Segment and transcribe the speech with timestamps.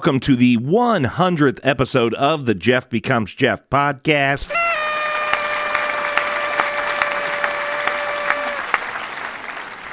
[0.00, 4.50] welcome to the 100th episode of the Jeff Becomes Jeff podcast.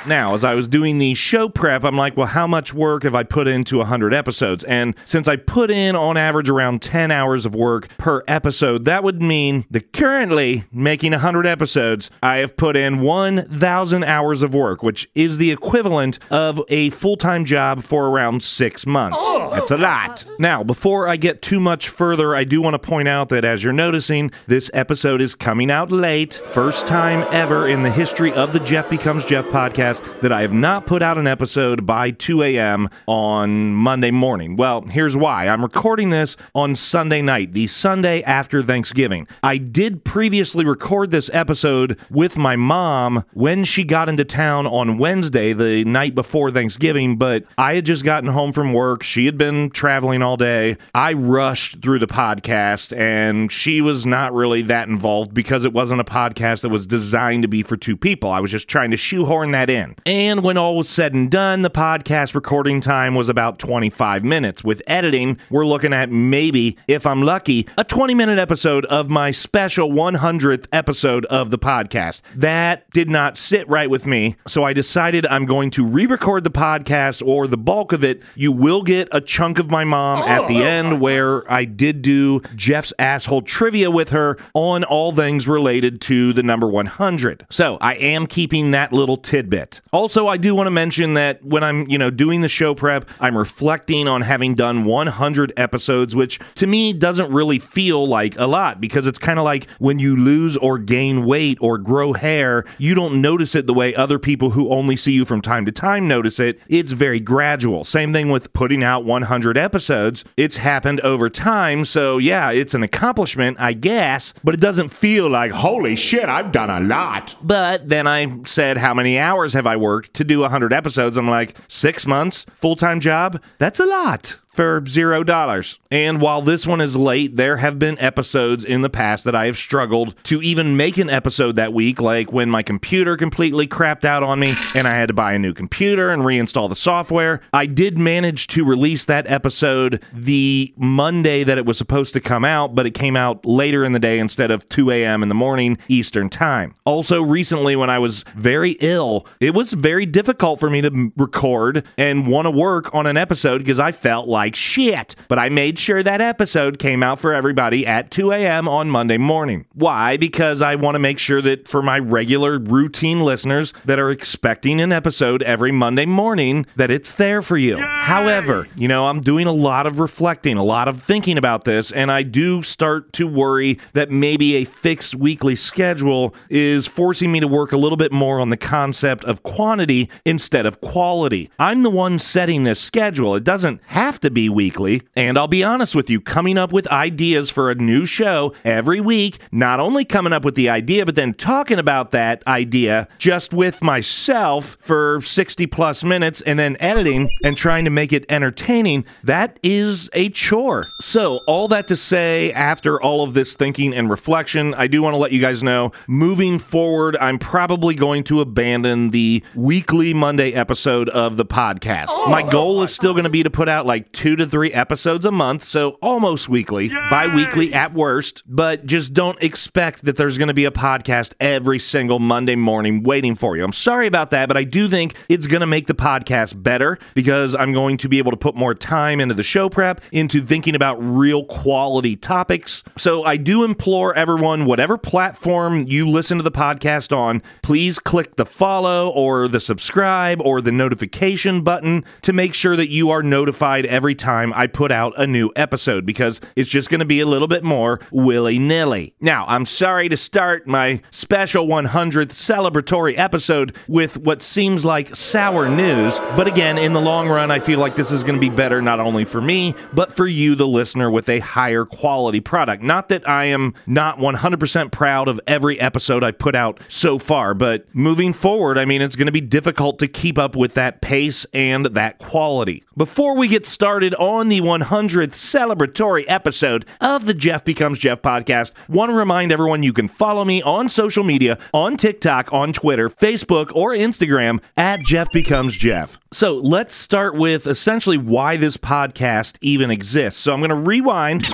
[0.08, 3.14] Now, as I was doing the show prep, I'm like, well, how much work have
[3.14, 4.64] I put into 100 episodes?
[4.64, 9.04] And since I put in on average around 10 hours of work per episode, that
[9.04, 14.82] would mean that currently making 100 episodes, I have put in 1,000 hours of work,
[14.82, 19.18] which is the equivalent of a full time job for around six months.
[19.20, 19.50] Oh.
[19.54, 20.24] That's a lot.
[20.40, 23.64] Now, before I get too much further, I do want to point out that as
[23.64, 26.42] you're noticing, this episode is coming out late.
[26.52, 30.54] First time ever in the history of the Jeff Becomes Jeff podcast that I have
[30.54, 32.90] not put out an episode by 2 a.m.
[33.06, 34.56] on Monday morning.
[34.56, 35.48] Well, here's why.
[35.48, 39.28] I'm recording this on Sunday night, the Sunday after Thanksgiving.
[39.44, 44.98] I did previously record this episode with my mom when she got into town on
[44.98, 49.04] Wednesday, the night before Thanksgiving, but I had just gotten home from work.
[49.04, 50.78] She had been traveling all day.
[50.94, 56.02] I rushed through the podcast, and she was not really that involved because it wasn't
[56.02, 58.30] a podcast that was designed to be for two people.
[58.32, 59.87] I was just trying to shoehorn that in.
[60.06, 64.64] And when all was said and done, the podcast recording time was about 25 minutes.
[64.64, 69.32] With editing, we're looking at maybe, if I'm lucky, a 20 minute episode of my
[69.32, 72.22] special 100th episode of the podcast.
[72.36, 76.44] That did not sit right with me, so I decided I'm going to re record
[76.44, 78.22] the podcast or the bulk of it.
[78.36, 80.66] You will get a chunk of my mom at the oh.
[80.66, 86.34] end where I did do Jeff's asshole trivia with her on all things related to
[86.34, 87.46] the number 100.
[87.50, 89.67] So I am keeping that little tidbit.
[89.92, 93.10] Also, I do want to mention that when I'm, you know, doing the show prep,
[93.20, 98.46] I'm reflecting on having done 100 episodes, which to me doesn't really feel like a
[98.46, 102.66] lot because it's kind of like when you lose or gain weight or grow hair,
[102.78, 105.72] you don't notice it the way other people who only see you from time to
[105.72, 106.60] time notice it.
[106.68, 107.84] It's very gradual.
[107.84, 110.24] Same thing with putting out 100 episodes.
[110.36, 111.86] It's happened over time.
[111.86, 116.52] So, yeah, it's an accomplishment, I guess, but it doesn't feel like, holy shit, I've
[116.52, 117.36] done a lot.
[117.42, 121.18] But then I said, how many hours have I worked to do 100 episodes?
[121.18, 123.42] I'm like, six months, full time job?
[123.58, 125.78] That's a lot for zero dollars.
[125.92, 129.46] And while this one is late, there have been episodes in the past that I
[129.46, 134.04] have struggled to even make an episode that week, like when my computer completely crapped
[134.04, 137.42] out on me and I had to buy a new computer and reinstall the software.
[137.54, 142.44] I did manage to release that episode the Monday that it was supposed to come
[142.44, 145.22] out, but it came out later in the day instead of 2 a.m.
[145.22, 146.74] in the morning Eastern Time.
[146.84, 151.84] Also, recently when I was very ill, it was very difficult for me to record
[151.96, 155.16] and want to work on an episode because I felt like shit.
[155.28, 158.68] But I made sure that episode came out for everybody at 2 a.m.
[158.68, 159.66] on Monday morning.
[159.74, 160.18] Why?
[160.18, 164.80] Because I want to make sure that for my regular routine listeners that are expecting
[164.80, 167.78] an episode every Monday morning, that it's there for you.
[167.78, 171.92] However, you know, I'm doing a lot of reflecting, a lot of thinking about this,
[171.92, 177.40] and I do start to worry that maybe a fixed weekly schedule is forcing me
[177.40, 181.50] to work a little bit more on the concept of quantity instead of quality.
[181.60, 183.36] I'm the one setting this schedule.
[183.36, 185.02] It doesn't have to be weekly.
[185.16, 189.00] And I'll be honest with you, coming up with ideas for a new show every
[189.02, 193.54] week, not only coming up with the idea, but then talking about that idea just
[193.54, 199.06] with myself for 60 plus minutes and then editing and trying to make it entertaining,
[199.24, 200.84] that is a chore.
[201.02, 205.14] So, all that to say, after all of this thinking and reflection, I do want
[205.14, 210.52] to let you guys know moving forward, I'm probably going to abandon the weekly Monday
[210.52, 212.08] episode of the podcast.
[212.10, 212.30] Oh.
[212.30, 215.26] My goal is still going to be to put out like two to three episodes
[215.26, 220.38] a month, so almost weekly, bi weekly at worst, but just don't expect that there's
[220.38, 223.64] going to be a podcast every single Monday morning waiting for you.
[223.64, 226.98] I'm sorry about that, but I do think it's going to make the podcast better
[227.14, 230.42] because I'm going to be able to put more time into the show prep, into
[230.42, 232.84] thinking about real quality topics.
[232.98, 238.36] So I do implore everyone, whatever platform you listen to the podcast on, please click
[238.36, 243.24] the follow or the subscribe or the notification button to make sure that you are
[243.24, 247.06] notified every every time I put out a new episode because it's just going to
[247.06, 249.14] be a little bit more willy nilly.
[249.20, 255.68] Now, I'm sorry to start my special 100th celebratory episode with what seems like sour
[255.68, 258.48] news, but again, in the long run, I feel like this is going to be
[258.48, 262.84] better not only for me, but for you, the listener, with a higher quality product.
[262.84, 267.54] Not that I am not 100% proud of every episode I've put out so far,
[267.54, 271.02] but moving forward, I mean, it's going to be difficult to keep up with that
[271.02, 272.86] pace and that quality.
[272.96, 278.72] Before we get started on the 100th celebratory episode of the Jeff Becomes Jeff podcast,
[278.88, 283.10] want to remind everyone you can follow me on social media, on TikTok, on Twitter,
[283.10, 286.20] Facebook, or Instagram at Jeff Becomes Jeff.
[286.32, 290.40] So let's start with essentially why this podcast even exists.
[290.40, 291.46] So I'm going to rewind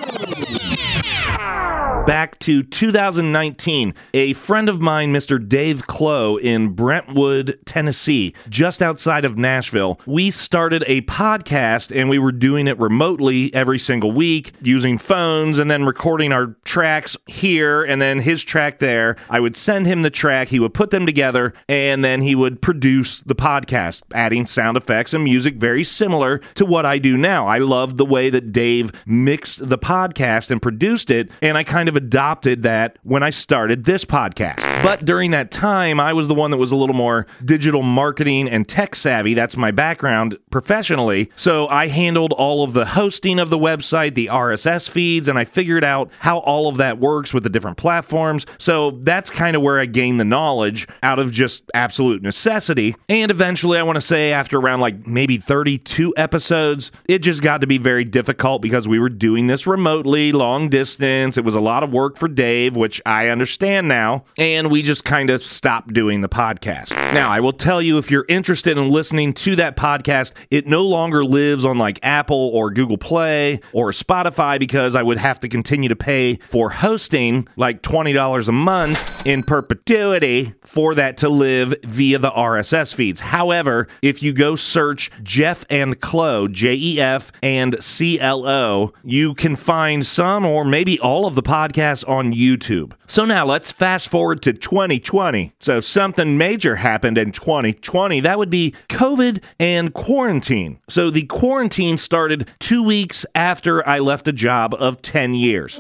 [2.06, 3.94] back to 2019.
[4.14, 5.48] A friend of mine, Mr.
[5.48, 12.20] Dave Clow in Brentwood, Tennessee, just outside of Nashville, we started a podcast and we
[12.20, 17.84] were doing it remotely every single week using phones and then recording our tracks here
[17.84, 19.16] and then his track there.
[19.30, 22.62] I would send him the track, he would put them together, and then he would
[22.62, 27.48] produce the podcast, adding sound effects and music very similar to what I do now.
[27.48, 31.88] I love the way that Dave mixed the podcast and produced it, and I kind
[31.88, 34.73] of adopted that when I started this podcast.
[34.82, 38.50] But during that time, I was the one that was a little more digital marketing
[38.50, 39.34] and tech savvy.
[39.34, 41.30] That's my background professionally.
[41.36, 45.46] So I handled all of the hosting of the website, the RSS feeds, and I
[45.46, 48.46] figured out how all of that works with the different platforms.
[48.58, 52.96] So that's kind of where I gained the knowledge out of just absolute necessity.
[53.08, 57.62] And eventually, I want to say after around like maybe 32 episodes, it just got
[57.62, 61.38] to be very difficult because we were doing this remotely, long distance.
[61.38, 64.26] It was a lot of work for Dave, which I understand now.
[64.38, 66.92] And we just kind of stopped doing the podcast.
[67.14, 70.84] Now, I will tell you if you're interested in listening to that podcast, it no
[70.84, 75.50] longer lives on like Apple or Google Play or Spotify because I would have to
[75.50, 81.74] continue to pay for hosting like $20 a month in perpetuity for that to live
[81.84, 83.20] via the RSS feeds.
[83.20, 88.94] However, if you go search Jeff and Clo, J E F and C L O,
[89.04, 92.94] you can find some or maybe all of the podcasts on YouTube.
[93.08, 95.54] So now let's fast forward to 2020.
[95.60, 98.20] So something major happened in 2020.
[98.22, 100.80] That would be COVID and quarantine.
[100.90, 105.80] So the quarantine started two weeks after I left a job of 10 years.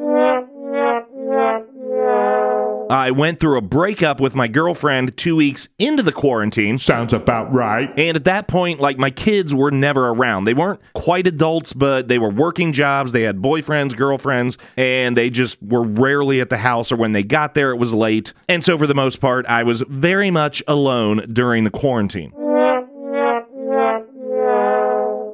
[2.94, 6.78] I went through a breakup with my girlfriend two weeks into the quarantine.
[6.78, 7.92] Sounds about right.
[7.98, 10.45] And at that point, like my kids were never around.
[10.45, 13.12] They weren't quite adults, but they were working jobs.
[13.12, 17.24] They had boyfriends, girlfriends, and they just were rarely at the house, or when they
[17.24, 18.31] got there, it was late.
[18.48, 22.31] And so, for the most part, I was very much alone during the quarantine.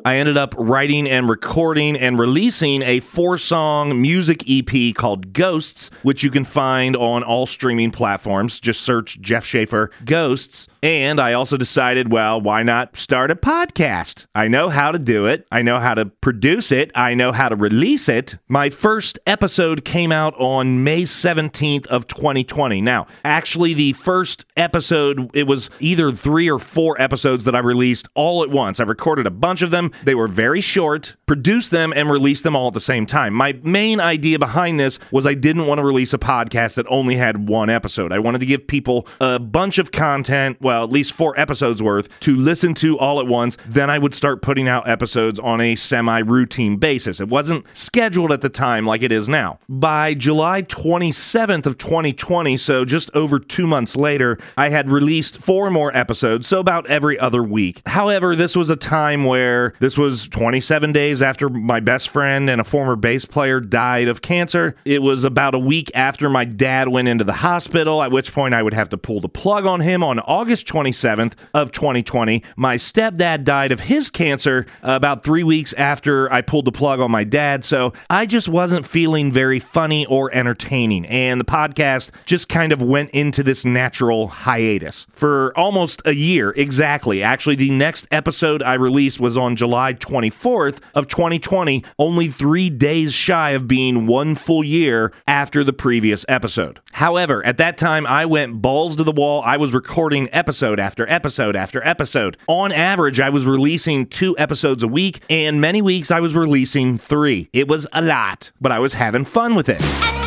[0.10, 5.92] I ended up writing and recording and releasing a four song music EP called Ghosts,
[6.02, 8.60] which you can find on all streaming platforms.
[8.60, 10.68] Just search Jeff Schaefer Ghosts.
[10.82, 14.26] And I also decided, well, why not start a podcast?
[14.34, 15.46] I know how to do it.
[15.52, 16.90] I know how to produce it.
[16.96, 18.36] I know how to release it.
[18.48, 22.82] My first episode came out on May 17th of 2020.
[22.82, 28.08] Now, actually the first episode, it was either 3 or 4 episodes that I released
[28.16, 28.80] all at once.
[28.80, 29.92] I recorded a bunch of them.
[30.04, 33.34] They were very short, produced them and released them all at the same time.
[33.34, 37.16] My main idea behind this was I didn't want to release a podcast that only
[37.16, 38.12] had one episode.
[38.12, 42.10] I wanted to give people a bunch of content well, at least four episodes worth
[42.22, 43.58] to listen to all at once.
[43.68, 47.20] Then I would start putting out episodes on a semi routine basis.
[47.20, 49.60] It wasn't scheduled at the time like it is now.
[49.68, 55.70] By July 27th of 2020, so just over two months later, I had released four
[55.70, 57.82] more episodes, so about every other week.
[57.86, 62.60] However, this was a time where this was 27 days after my best friend and
[62.60, 64.76] a former bass player died of cancer.
[64.84, 68.54] It was about a week after my dad went into the hospital, at which point
[68.54, 72.44] I would have to pull the plug on him on August 27th of 2020.
[72.58, 77.10] My stepdad died of his cancer about three weeks after I pulled the plug on
[77.10, 82.50] my dad, so I just wasn't feeling very funny or entertaining, and the podcast just
[82.50, 87.24] kind of went into this natural hiatus for almost a year exactly.
[87.24, 93.14] Actually, the next episode I released was on July 24th of 2020, only three days
[93.14, 96.80] shy of being one full year after the previous episode.
[96.94, 99.42] However, at that time, I went balls to the wall.
[99.46, 102.38] I was recording episode after episode after episode.
[102.48, 106.98] On average, I was releasing two episodes a week, and many weeks I was releasing
[106.98, 107.50] three.
[107.54, 110.19] It was a lot, but I was having fun with it.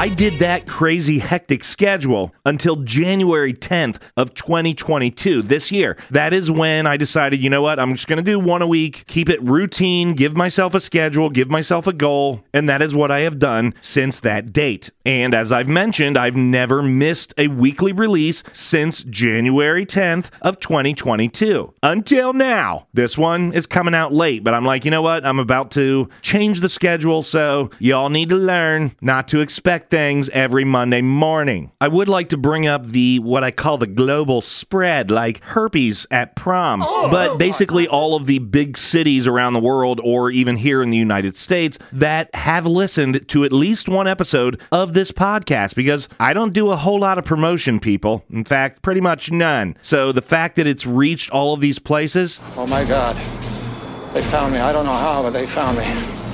[0.00, 5.98] I did that crazy hectic schedule until January 10th of 2022 this year.
[6.10, 8.66] That is when I decided, you know what, I'm just going to do one a
[8.66, 12.94] week, keep it routine, give myself a schedule, give myself a goal, and that is
[12.94, 14.90] what I have done since that date.
[15.04, 21.74] And as I've mentioned, I've never missed a weekly release since January 10th of 2022
[21.82, 22.86] until now.
[22.94, 25.26] This one is coming out late, but I'm like, you know what?
[25.26, 30.28] I'm about to change the schedule, so y'all need to learn not to expect things
[30.30, 31.72] every Monday morning.
[31.80, 36.06] I would like to bring up the what I call the global spread, like herpes
[36.10, 40.30] at prom, oh, but oh basically all of the big cities around the world or
[40.30, 44.92] even here in the United States that have listened to at least one episode of
[44.92, 48.24] this podcast because I don't do a whole lot of promotion, people.
[48.30, 49.76] In fact, pretty much none.
[49.82, 53.16] So the fact that it's reached all of these places, Oh my God.
[54.14, 54.58] They found me.
[54.58, 56.29] I don't know how, but they found me.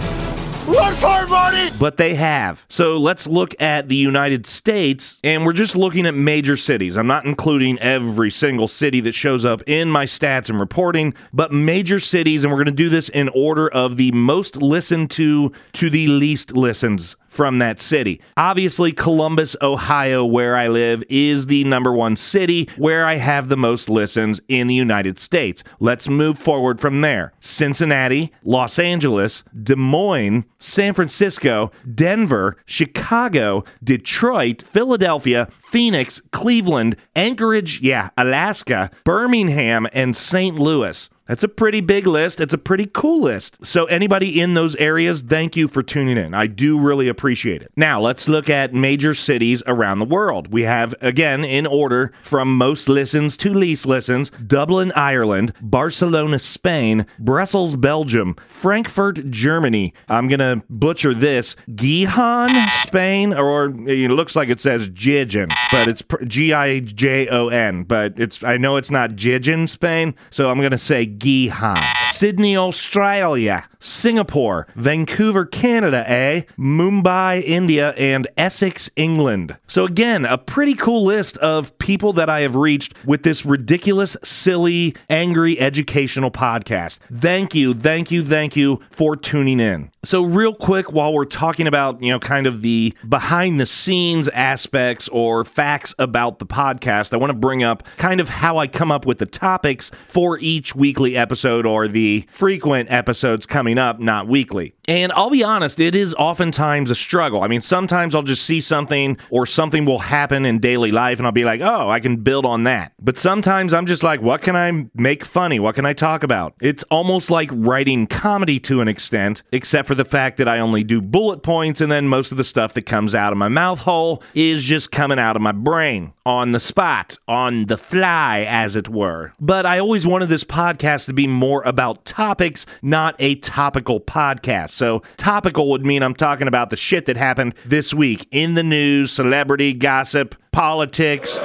[1.79, 2.67] But they have.
[2.69, 6.97] So let's look at the United States, and we're just looking at major cities.
[6.97, 11.53] I'm not including every single city that shows up in my stats and reporting, but
[11.53, 15.53] major cities, and we're going to do this in order of the most listened to
[15.73, 18.19] to the least listens from that city.
[18.39, 23.59] Obviously, Columbus, Ohio, where I live, is the number one city where I have the
[23.59, 25.63] most listens in the United States.
[25.79, 27.35] Let's move forward from there.
[27.41, 38.09] Cincinnati, Los Angeles, Des Moines, San Francisco, Denver, Chicago, Detroit, Philadelphia, Phoenix, Cleveland, Anchorage, yeah,
[38.17, 40.59] Alaska, Birmingham, and St.
[40.59, 41.11] Louis.
[41.27, 42.41] That's a pretty big list.
[42.41, 43.57] It's a pretty cool list.
[43.65, 46.35] So, anybody in those areas, thank you for tuning in.
[46.35, 47.73] I do really appreciate it.
[47.77, 50.53] Now, let's look at major cities around the world.
[50.53, 57.07] We have, again, in order from most listens to least listens Dublin, Ireland, Barcelona, Spain,
[57.19, 59.95] Brussels, Belgium, Frankfurt, Germany.
[60.09, 65.89] I'm going to butcher this Gijon, Spain, or it looks like it says Gijon, but
[65.89, 70.51] it's G I J O N, but it's I know it's not Gijon, Spain, so
[70.51, 71.79] I'm going to say Gijon.
[72.11, 76.43] Sydney, Australia, Singapore, Vancouver, Canada, eh?
[76.59, 79.57] Mumbai, India, and Essex, England.
[79.67, 84.17] So, again, a pretty cool list of people that I have reached with this ridiculous,
[84.23, 86.99] silly, angry educational podcast.
[87.13, 89.91] Thank you, thank you, thank you for tuning in.
[90.05, 94.29] So, real quick, while we're talking about, you know, kind of the behind the scenes
[94.29, 98.69] aspects or facts about the podcast, I want to bring up kind of how I
[98.69, 103.99] come up with the topics for each weekly episode or the frequent episodes coming up,
[103.99, 104.75] not weekly.
[104.89, 107.43] And I'll be honest, it is oftentimes a struggle.
[107.43, 111.27] I mean, sometimes I'll just see something or something will happen in daily life and
[111.27, 112.93] I'll be like, oh, I can build on that.
[113.01, 115.59] But sometimes I'm just like, what can I make funny?
[115.59, 116.55] What can I talk about?
[116.61, 120.85] It's almost like writing comedy to an extent, except for the fact that I only
[120.85, 123.81] do bullet points and then most of the stuff that comes out of my mouth
[123.81, 128.77] hole is just coming out of my brain on the spot, on the fly, as
[128.77, 129.33] it were.
[129.41, 134.69] But I always wanted this podcast to be more about topics, not a topical podcast.
[134.69, 138.63] So, topical would mean I'm talking about the shit that happened this week in the
[138.63, 141.39] news, celebrity gossip, politics.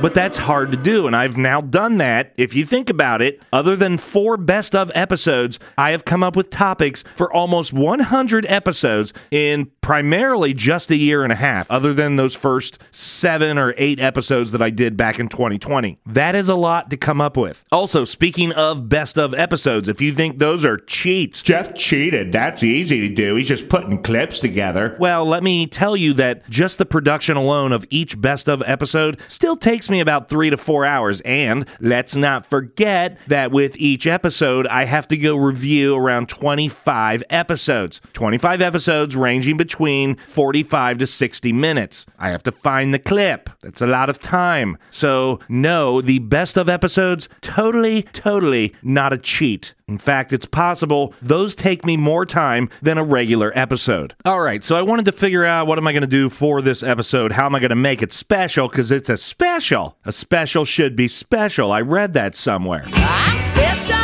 [0.00, 2.32] But that's hard to do, and I've now done that.
[2.38, 6.36] If you think about it, other than four best of episodes, I have come up
[6.36, 11.92] with topics for almost 100 episodes in primarily just a year and a half, other
[11.92, 15.98] than those first seven or eight episodes that I did back in 2020.
[16.06, 17.62] That is a lot to come up with.
[17.70, 22.32] Also, speaking of best of episodes, if you think those are cheats, Jeff cheated.
[22.32, 23.34] That's easy to do.
[23.34, 24.96] He's just putting clips together.
[24.98, 29.20] Well, let me tell you that just the production alone of each best of episode
[29.28, 31.20] still takes me about three to four hours.
[31.22, 37.22] And let's not forget that with each episode, I have to go review around 25
[37.30, 38.00] episodes.
[38.12, 42.06] 25 episodes ranging between 45 to 60 minutes.
[42.18, 43.50] I have to find the clip.
[43.60, 44.78] That's a lot of time.
[44.90, 49.74] So, no, the best of episodes, totally, totally not a cheat.
[49.90, 54.14] In fact, it's possible those take me more time than a regular episode.
[54.24, 56.62] All right, so I wanted to figure out what am I going to do for
[56.62, 57.32] this episode?
[57.32, 58.68] How am I going to make it special?
[58.68, 59.98] Because it's a special.
[60.04, 61.72] A special should be special.
[61.72, 62.84] I read that somewhere.
[62.86, 63.99] I'm special.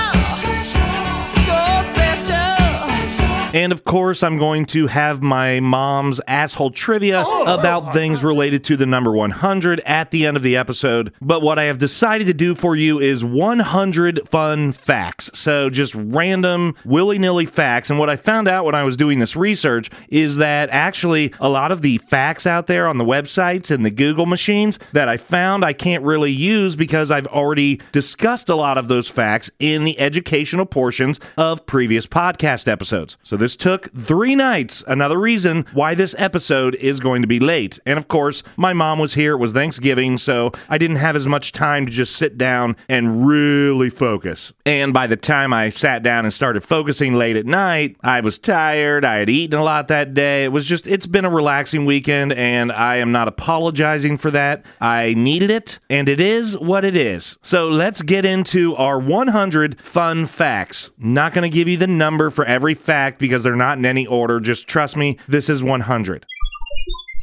[3.57, 7.55] And of course, I'm going to have my mom's asshole trivia oh.
[7.59, 11.11] about things related to the number 100 at the end of the episode.
[11.23, 15.31] But what I have decided to do for you is 100 fun facts.
[15.33, 17.89] So just random, willy nilly facts.
[17.89, 21.49] And what I found out when I was doing this research is that actually a
[21.49, 25.17] lot of the facts out there on the websites and the Google machines that I
[25.17, 29.85] found I can't really use because I've already discussed a lot of those facts in
[29.85, 33.17] the educational portions of previous podcast episodes.
[33.23, 34.83] So this This took three nights.
[34.89, 37.79] Another reason why this episode is going to be late.
[37.87, 39.35] And of course, my mom was here.
[39.35, 43.25] It was Thanksgiving, so I didn't have as much time to just sit down and
[43.25, 44.53] really focus.
[44.65, 48.41] And by the time I sat down and started focusing late at night, I was
[48.41, 49.05] tired.
[49.05, 50.43] I had eaten a lot that day.
[50.43, 54.67] It was just, it's been a relaxing weekend, and I am not apologizing for that.
[54.81, 57.39] I needed it, and it is what it is.
[57.43, 60.91] So let's get into our 100 fun facts.
[60.99, 64.07] Not going to give you the number for every fact because they're not in any
[64.07, 64.41] order.
[64.41, 66.25] Just trust me, this is 100.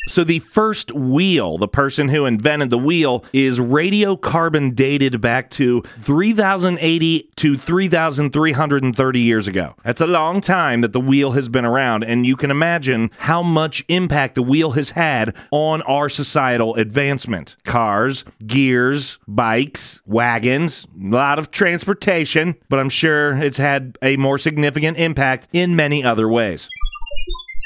[0.10, 5.82] So the first wheel, the person who invented the wheel, is radiocarbon dated back to
[6.02, 9.76] 3080 to 3330 years ago.
[9.84, 13.42] That's a long time that the wheel has been around, and you can imagine how
[13.42, 17.56] much impact the wheel has had on our societal advancement.
[17.64, 24.38] Cars, gears, bikes, wagons, a lot of transportation, but I'm sure it's had a more
[24.38, 26.68] significant impact in many other ways.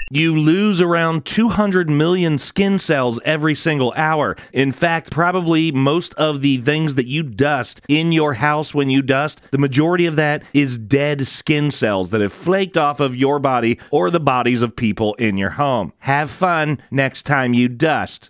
[0.10, 4.38] You lose around 200 million skin cells every single hour.
[4.54, 9.02] In fact, probably most of the things that you dust in your house when you
[9.02, 13.38] dust, the majority of that is dead skin cells that have flaked off of your
[13.38, 15.92] body or the bodies of people in your home.
[16.00, 18.30] Have fun next time you dust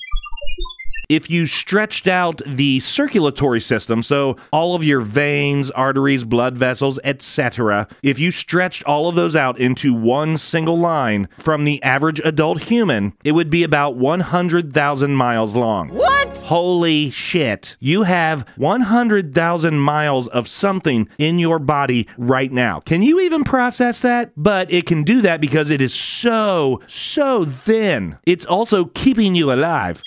[1.10, 7.00] if you stretched out the circulatory system, so all of your veins, arteries, blood vessels,
[7.04, 12.20] etc., if you stretched all of those out into one single line from the average
[12.24, 15.90] adult human, it would be about 100,000 miles long.
[15.90, 16.38] What?
[16.46, 17.78] Holy shit.
[17.80, 22.82] You have 100,000 miles of something in your body right now.
[22.82, 24.32] Can you even process that?
[24.36, 28.18] But it can do that because it is so, so thin.
[28.26, 30.02] It's also keeping you alive.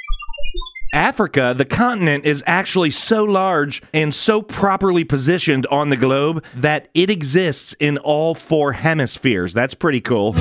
[0.92, 6.88] Africa, the continent, is actually so large and so properly positioned on the globe that
[6.94, 9.54] it exists in all four hemispheres.
[9.54, 10.34] That's pretty cool.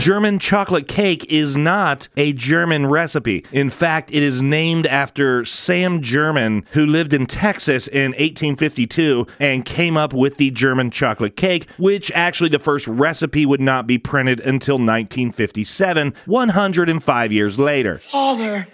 [0.00, 3.44] German chocolate cake is not a German recipe.
[3.52, 9.62] In fact, it is named after Sam German, who lived in Texas in 1852 and
[9.62, 13.98] came up with the German chocolate cake, which actually the first recipe would not be
[13.98, 17.98] printed until 1957, 105 years later.
[18.10, 18.66] Father.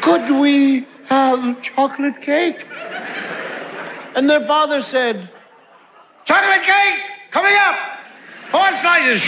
[0.00, 2.66] Could we have chocolate cake?
[4.14, 5.30] And their father said,
[6.24, 7.76] Chocolate cake coming up!
[8.50, 9.22] Four slices!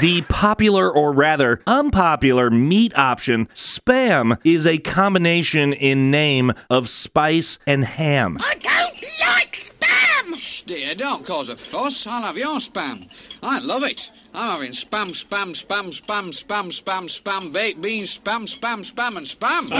[0.00, 7.58] The popular, or rather unpopular, meat option, spam, is a combination in name of spice
[7.66, 8.36] and ham.
[8.40, 10.66] I don't like spam!
[10.66, 12.06] Dear, don't cause a fuss.
[12.06, 13.08] I'll have your spam.
[13.42, 14.10] I love it.
[14.38, 19.26] I'm having spam, spam, spam, spam, spam, spam, spam, baked beans, spam, spam, spam, and
[19.26, 19.70] spam.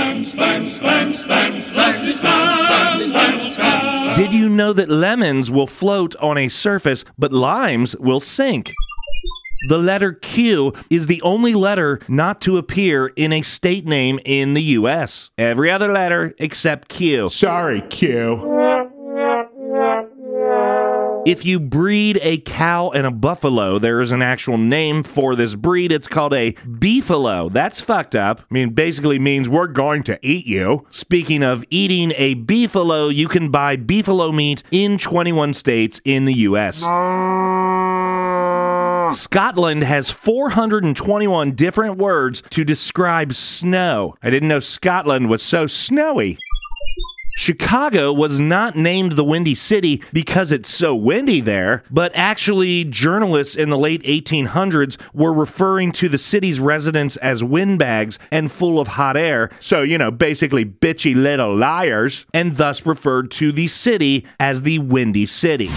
[4.16, 8.72] Did you know that lemons will float on a surface, but limes will sink?
[9.68, 14.54] The letter Q is the only letter not to appear in a state name in
[14.54, 15.28] the US.
[15.36, 17.28] Every other letter except Q.
[17.28, 18.55] Sorry, Q.
[21.26, 25.56] If you breed a cow and a buffalo, there is an actual name for this
[25.56, 25.90] breed.
[25.90, 27.52] It's called a beefalo.
[27.52, 28.42] That's fucked up.
[28.42, 30.86] I mean, basically means we're going to eat you.
[30.90, 36.34] Speaking of eating a beefalo, you can buy beefalo meat in 21 states in the
[36.34, 36.82] US.
[39.18, 44.14] Scotland has 421 different words to describe snow.
[44.22, 46.38] I didn't know Scotland was so snowy.
[47.38, 53.54] Chicago was not named the Windy City because it's so windy there, but actually, journalists
[53.54, 58.88] in the late 1800s were referring to the city's residents as windbags and full of
[58.88, 64.26] hot air, so, you know, basically bitchy little liars, and thus referred to the city
[64.40, 65.68] as the Windy City.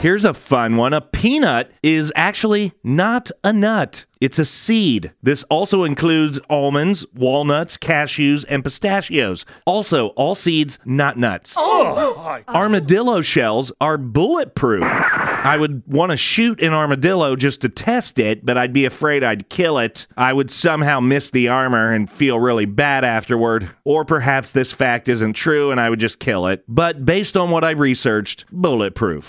[0.00, 0.92] Here's a fun one.
[0.94, 4.04] A peanut is actually not a nut.
[4.22, 5.12] It's a seed.
[5.20, 9.44] This also includes almonds, walnuts, cashews, and pistachios.
[9.66, 11.56] Also, all seeds, not nuts.
[11.58, 12.14] Oh.
[12.16, 12.54] oh, oh.
[12.54, 14.84] Armadillo shells are bulletproof.
[14.84, 19.24] I would want to shoot an armadillo just to test it, but I'd be afraid
[19.24, 20.06] I'd kill it.
[20.16, 23.70] I would somehow miss the armor and feel really bad afterward.
[23.82, 26.62] Or perhaps this fact isn't true and I would just kill it.
[26.68, 29.28] But based on what I researched, bulletproof.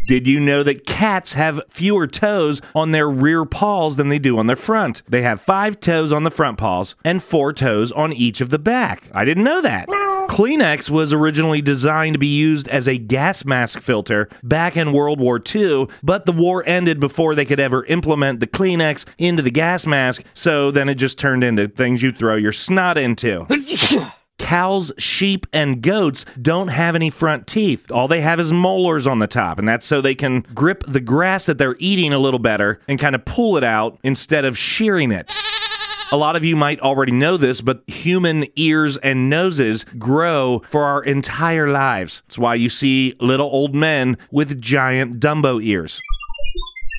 [0.07, 4.38] Did you know that cats have fewer toes on their rear paws than they do
[4.38, 5.03] on their front?
[5.09, 8.59] They have five toes on the front paws and four toes on each of the
[8.59, 9.09] back.
[9.14, 9.88] I didn't know that.
[10.29, 15.21] Kleenex was originally designed to be used as a gas mask filter back in World
[15.21, 19.51] War II, but the war ended before they could ever implement the Kleenex into the
[19.51, 23.47] gas mask, so then it just turned into things you throw your snot into.
[24.55, 27.90] Cows, sheep, and goats don't have any front teeth.
[27.90, 31.01] All they have is molars on the top, and that's so they can grip the
[31.01, 34.57] grass that they're eating a little better and kind of pull it out instead of
[34.57, 35.29] shearing it.
[36.12, 40.85] A lot of you might already know this, but human ears and noses grow for
[40.85, 42.23] our entire lives.
[42.29, 46.01] That's why you see little old men with giant Dumbo ears.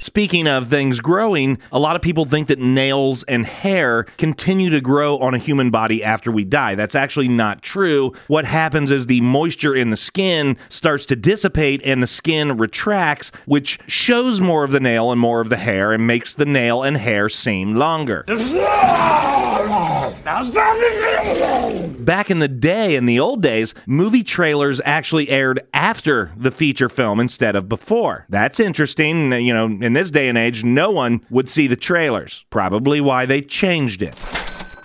[0.06, 4.80] Speaking of things growing, a lot of people think that nails and hair continue to
[4.80, 6.76] grow on a human body after we die.
[6.76, 8.14] That's actually not true.
[8.28, 13.32] What happens is the moisture in the skin starts to dissipate and the skin retracts,
[13.48, 16.84] which shows more of the nail and more of the hair and makes the nail
[16.84, 18.26] and hair seem longer.
[22.06, 26.90] Back in the day, in the old days, movie trailers actually aired after the feature
[26.90, 28.26] film instead of before.
[28.30, 29.32] That's interesting.
[29.32, 32.46] You know, in this day and age, no one would see the trailers.
[32.50, 34.16] Probably why they changed it.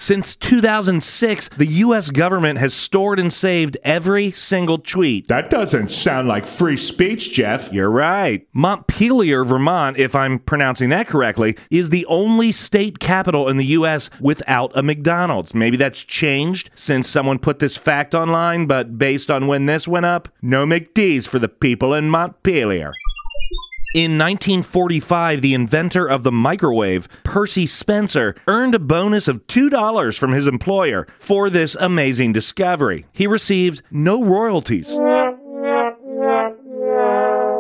[0.01, 5.29] Since 2006, the US government has stored and saved every single tweet.
[5.29, 7.71] That doesn't sound like free speech, Jeff.
[7.71, 8.49] You're right.
[8.55, 14.09] Montpelier, Vermont, if I'm pronouncing that correctly, is the only state capital in the U.S.
[14.21, 15.53] without a McDonald's.
[15.53, 20.07] Maybe that's changed since someone put this fact online, but based on when this went
[20.07, 22.91] up, no McD's for the people in Montpelier.
[23.93, 30.31] In 1945, the inventor of the microwave, Percy Spencer, earned a bonus of $2 from
[30.31, 33.07] his employer for this amazing discovery.
[33.13, 34.91] He received no royalties.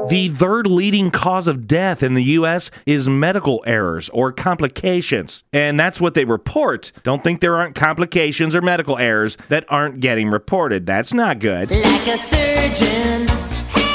[0.09, 2.71] The third leading cause of death in the U.S.
[2.87, 5.43] is medical errors or complications.
[5.53, 6.93] And that's what they report.
[7.03, 10.87] Don't think there aren't complications or medical errors that aren't getting reported.
[10.87, 11.75] That's not good.
[11.75, 13.27] Like a surgeon.
[13.71, 13.91] Hey!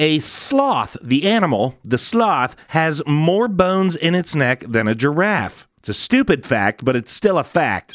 [0.00, 5.68] A sloth, the animal, the sloth, has more bones in its neck than a giraffe.
[5.76, 7.92] It's a stupid fact, but it's still a fact.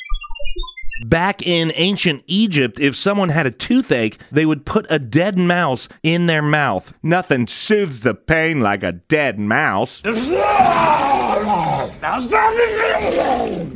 [1.08, 5.90] Back in ancient Egypt, if someone had a toothache, they would put a dead mouse
[6.04, 6.94] in their mouth.
[7.02, 10.04] Nothing soothes the pain like a dead mouse.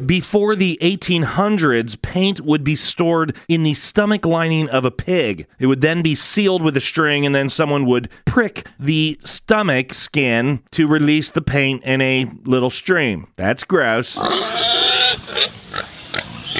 [0.05, 5.47] Before the 1800s, paint would be stored in the stomach lining of a pig.
[5.59, 9.93] It would then be sealed with a string, and then someone would prick the stomach
[9.93, 13.27] skin to release the paint in a little stream.
[13.35, 14.17] That's gross.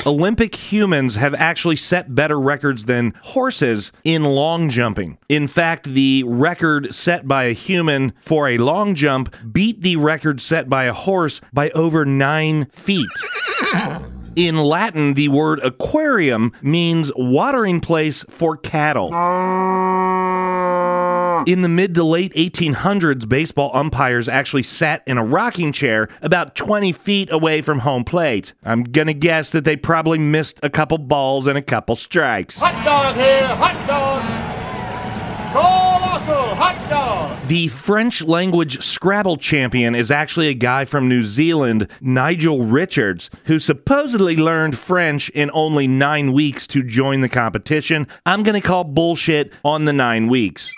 [0.06, 5.18] Olympic humans have actually set better records than horses in long jumping.
[5.28, 10.42] In fact, the record set by a human for a long jump beat the record
[10.42, 13.10] set by a horse by over nine feet.
[14.36, 19.10] In Latin, the word aquarium means watering place for cattle.
[21.46, 26.56] In the mid to late 1800s, baseball umpires actually sat in a rocking chair about
[26.56, 28.54] 20 feet away from home plate.
[28.64, 32.60] I'm gonna guess that they probably missed a couple balls and a couple strikes.
[32.60, 34.50] Hot dog here, hot dog.
[35.52, 37.48] Colossal hot dog.
[37.48, 43.58] The French language Scrabble champion is actually a guy from New Zealand, Nigel Richards, who
[43.58, 48.08] supposedly learned French in only nine weeks to join the competition.
[48.28, 50.72] I'm gonna call bullshit on the nine weeks.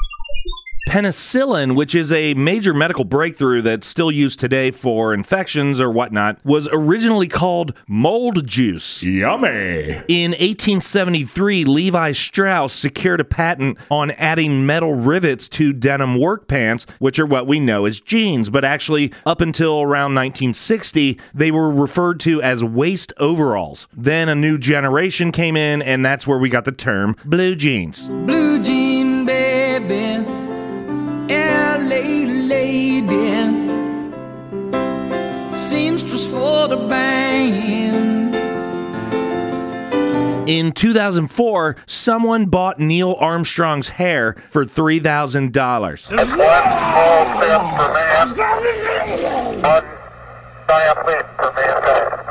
[0.87, 6.43] Penicillin, which is a major medical breakthrough that's still used today for infections or whatnot,
[6.43, 9.01] was originally called mold juice.
[9.03, 10.01] Yummy.
[10.07, 16.85] In 1873, Levi Strauss secured a patent on adding metal rivets to denim work pants,
[16.99, 18.49] which are what we know as jeans.
[18.49, 23.87] But actually, up until around 1960, they were referred to as waist overalls.
[23.95, 28.07] Then a new generation came in, and that's where we got the term blue jeans.
[28.07, 28.90] Blue jean
[36.71, 38.33] the band.
[40.49, 45.51] In 2004, someone bought Neil Armstrong's hair for $3,000.
[45.51, 46.39] One small
[47.35, 49.85] step for man, one giant leap for mankind.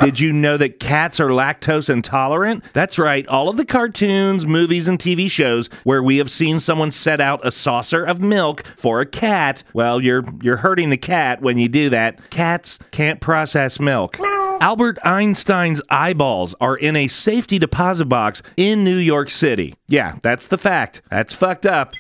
[0.01, 2.65] Did you know that cats are lactose intolerant?
[2.73, 3.27] That's right.
[3.29, 7.47] All of the cartoons, movies, and TV shows where we have seen someone set out
[7.47, 11.69] a saucer of milk for a cat, well, you're you're hurting the cat when you
[11.69, 12.31] do that.
[12.31, 14.19] Cats can't process milk.
[14.63, 19.75] Albert Einstein's eyeballs are in a safety deposit box in New York City.
[19.89, 21.03] Yeah, that's the fact.
[21.11, 21.91] That's fucked up.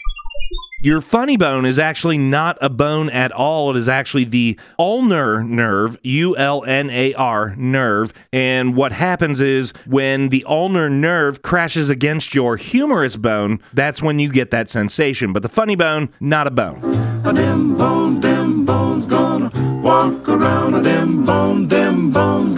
[0.82, 3.70] Your funny bone is actually not a bone at all.
[3.70, 8.14] It is actually the ulnar nerve, U L N A R nerve.
[8.32, 14.18] And what happens is when the ulnar nerve crashes against your humerus bone, that's when
[14.18, 15.34] you get that sensation.
[15.34, 16.80] But the funny bone, not a bone.
[17.24, 19.50] Them bones, bones gonna
[19.82, 20.82] walk around.
[20.82, 22.54] Them bones, bones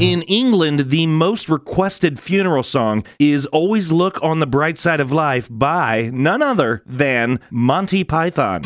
[0.00, 0.12] Mm-hmm.
[0.12, 5.12] In England, the most requested funeral song is Always Look on the Bright Side of
[5.12, 8.62] Life by none other than Monty Python.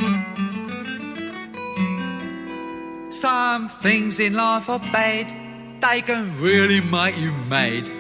[3.11, 5.35] Some things in life are bad,
[5.83, 7.91] they can really make you mad.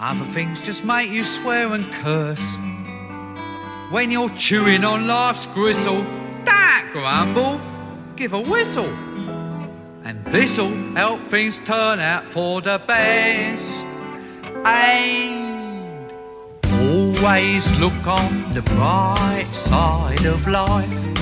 [0.00, 2.56] Other things just make you swear and curse.
[3.92, 6.02] When you're chewing on life's gristle,
[6.44, 7.60] don't grumble,
[8.16, 8.92] give a whistle.
[10.04, 13.86] And this'll help things turn out for the best.
[14.64, 16.10] And
[16.64, 21.21] always look on the bright side of life.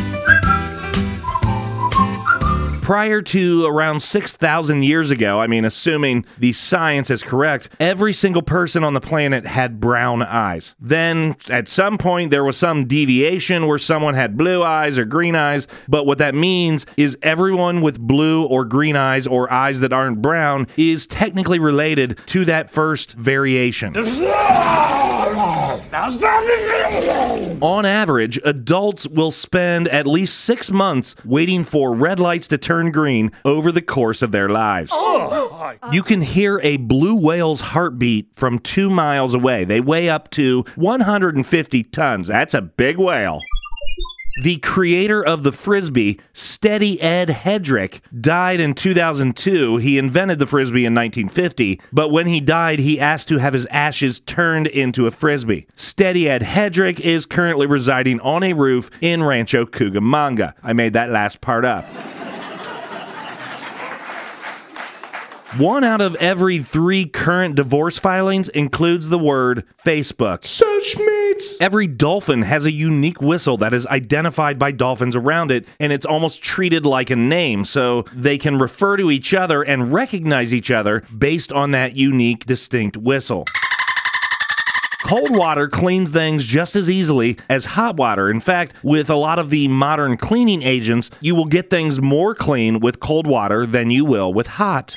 [2.90, 8.42] Prior to around 6,000 years ago, I mean, assuming the science is correct, every single
[8.42, 10.74] person on the planet had brown eyes.
[10.80, 15.36] Then, at some point, there was some deviation where someone had blue eyes or green
[15.36, 15.68] eyes.
[15.86, 20.20] But what that means is everyone with blue or green eyes or eyes that aren't
[20.20, 23.92] brown is technically related to that first variation.
[27.62, 32.90] On average, adults will spend at least six months waiting for red lights to turn
[32.90, 34.90] green over the course of their lives.
[34.94, 39.64] Oh, you can hear a blue whale's heartbeat from two miles away.
[39.64, 42.28] They weigh up to 150 tons.
[42.28, 43.40] That's a big whale.
[44.38, 49.78] The creator of the frisbee, Steady Ed Headrick, died in 2002.
[49.78, 53.66] He invented the frisbee in 1950, but when he died, he asked to have his
[53.66, 55.66] ashes turned into a frisbee.
[55.74, 60.54] Steady Ed Headrick is currently residing on a roof in Rancho Cucamonga.
[60.62, 61.84] I made that last part up.
[65.56, 70.44] One out of every three current divorce filings includes the word Facebook.
[70.46, 71.56] Such mates.
[71.60, 76.06] Every dolphin has a unique whistle that is identified by dolphins around it, and it's
[76.06, 80.70] almost treated like a name, so they can refer to each other and recognize each
[80.70, 83.44] other based on that unique, distinct whistle.
[85.04, 88.30] Cold water cleans things just as easily as hot water.
[88.30, 92.36] In fact, with a lot of the modern cleaning agents, you will get things more
[92.36, 94.94] clean with cold water than you will with hot.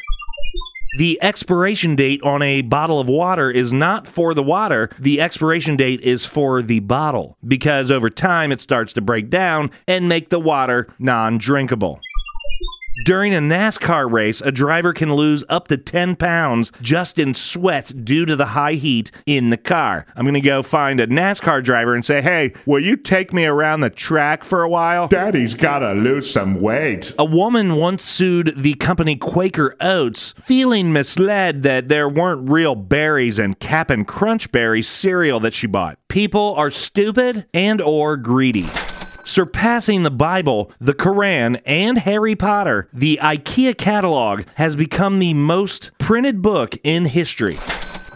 [0.95, 4.91] The expiration date on a bottle of water is not for the water.
[4.99, 9.71] The expiration date is for the bottle because over time it starts to break down
[9.87, 11.97] and make the water non drinkable.
[13.01, 18.05] During a NASCAR race, a driver can lose up to 10 pounds just in sweat
[18.05, 20.05] due to the high heat in the car.
[20.15, 23.45] I'm going to go find a NASCAR driver and say, hey, will you take me
[23.45, 25.07] around the track for a while?
[25.07, 27.13] Daddy's gotta lose some weight.
[27.17, 33.39] A woman once sued the company Quaker Oats, feeling misled that there weren't real berries
[33.39, 35.97] in Cap'n Crunch Berry cereal that she bought.
[36.09, 38.67] People are stupid and or greedy.
[39.25, 45.91] Surpassing the Bible, the Quran, and Harry Potter, the IKEA catalog has become the most
[45.97, 47.57] printed book in history.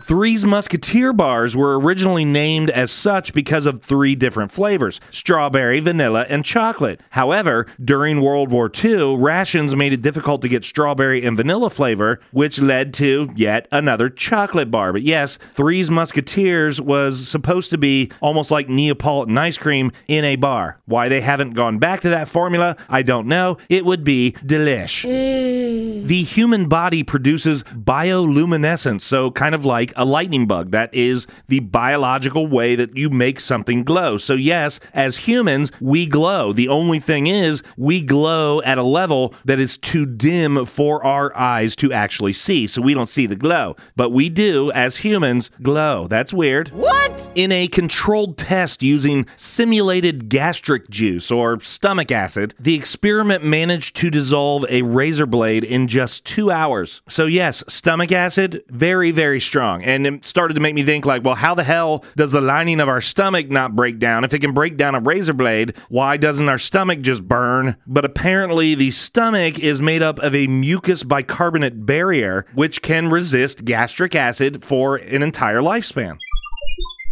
[0.07, 6.25] Three's Musketeer bars were originally named as such because of three different flavors strawberry, vanilla,
[6.29, 7.01] and chocolate.
[7.09, 12.21] However, during World War II, rations made it difficult to get strawberry and vanilla flavor,
[12.31, 14.93] which led to yet another chocolate bar.
[14.93, 20.37] But yes, Three's Musketeers was supposed to be almost like Neapolitan ice cream in a
[20.37, 20.79] bar.
[20.85, 23.57] Why they haven't gone back to that formula, I don't know.
[23.67, 25.03] It would be delish.
[25.05, 26.07] Mm.
[26.07, 30.71] The human body produces bioluminescence, so kind of like a lightning bug.
[30.71, 34.17] That is the biological way that you make something glow.
[34.17, 36.53] So, yes, as humans, we glow.
[36.53, 41.35] The only thing is, we glow at a level that is too dim for our
[41.35, 42.67] eyes to actually see.
[42.67, 43.75] So, we don't see the glow.
[43.95, 46.07] But we do, as humans, glow.
[46.07, 46.69] That's weird.
[46.69, 47.29] What?
[47.35, 54.09] In a controlled test using simulated gastric juice or stomach acid, the experiment managed to
[54.09, 57.01] dissolve a razor blade in just two hours.
[57.09, 59.83] So, yes, stomach acid, very, very strong.
[59.87, 62.81] And it started to make me think, like, well, how the hell does the lining
[62.81, 64.25] of our stomach not break down?
[64.25, 67.77] If it can break down a razor blade, why doesn't our stomach just burn?
[67.87, 73.63] But apparently, the stomach is made up of a mucus bicarbonate barrier, which can resist
[73.63, 76.17] gastric acid for an entire lifespan.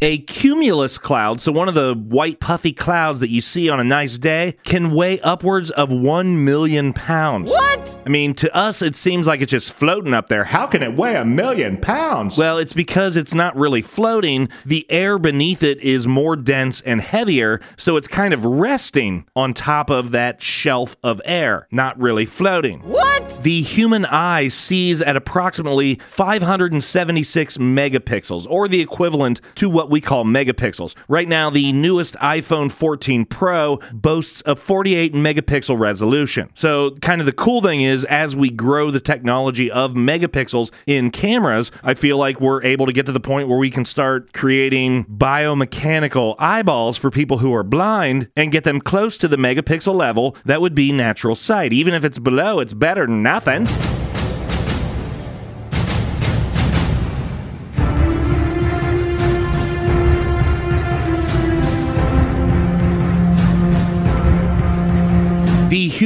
[0.02, 3.84] A cumulus cloud, so one of the white puffy clouds that you see on a
[3.84, 7.50] nice day, can weigh upwards of 1 million pounds.
[7.50, 7.98] What?
[8.06, 10.44] I mean, to us, it seems like it's just floating up there.
[10.44, 12.38] How can it weigh a million pounds?
[12.38, 14.50] Well, it's because it's not really floating.
[14.66, 19.54] The air beneath it is more dense and heavier, so it's kind of resting on
[19.54, 22.82] top of that shelf of air, not really floating.
[22.82, 23.40] What?
[23.42, 30.26] The human eye sees at approximately 576 megapixels, or the equivalent to what we call
[30.26, 30.96] megapixels.
[31.08, 36.50] Right now, the newest iPhone 14 Pro boasts a 48 megapixel resolution.
[36.54, 41.12] So, kind of the cool thing is, as we grow the technology of megapixels in
[41.12, 44.34] cameras, I feel like we're able to get to the point where we can start
[44.34, 49.96] creating biomechanical eyeballs for people who are blind and get them close to the megapixel
[49.96, 51.74] level that would be natural sight.
[51.74, 53.68] Even if it's below, it's better than nothing.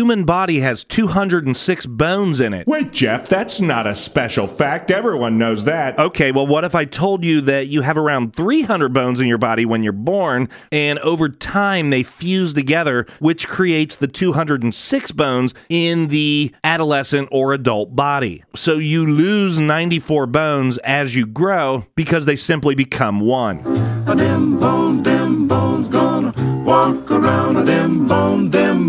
[0.09, 2.65] Human body has 206 bones in it.
[2.65, 4.89] Wait, Jeff, that's not a special fact.
[4.89, 5.99] Everyone knows that.
[5.99, 9.37] Okay, well, what if I told you that you have around 300 bones in your
[9.37, 15.53] body when you're born, and over time they fuse together, which creates the 206 bones
[15.69, 18.43] in the adolescent or adult body?
[18.55, 23.61] So you lose 94 bones as you grow because they simply become one.
[24.05, 26.33] Them bones, them bones gonna
[26.65, 27.65] walk around.
[27.67, 28.88] Them bones, them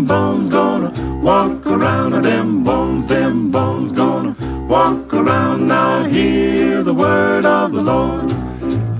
[1.21, 2.13] walk around.
[2.13, 4.35] On them bones, them bones gonna
[4.67, 5.67] walk around.
[5.67, 8.50] Now hear the word of the Lord.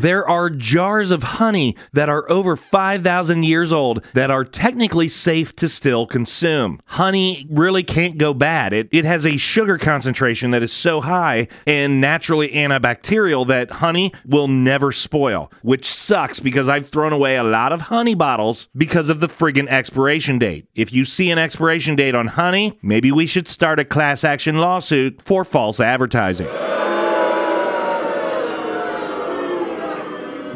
[0.01, 5.55] There are jars of honey that are over 5,000 years old that are technically safe
[5.57, 6.81] to still consume.
[6.87, 8.73] Honey really can't go bad.
[8.73, 14.11] It, it has a sugar concentration that is so high and naturally antibacterial that honey
[14.25, 19.07] will never spoil, which sucks because I've thrown away a lot of honey bottles because
[19.07, 20.65] of the friggin' expiration date.
[20.73, 24.57] If you see an expiration date on honey, maybe we should start a class action
[24.57, 26.49] lawsuit for false advertising.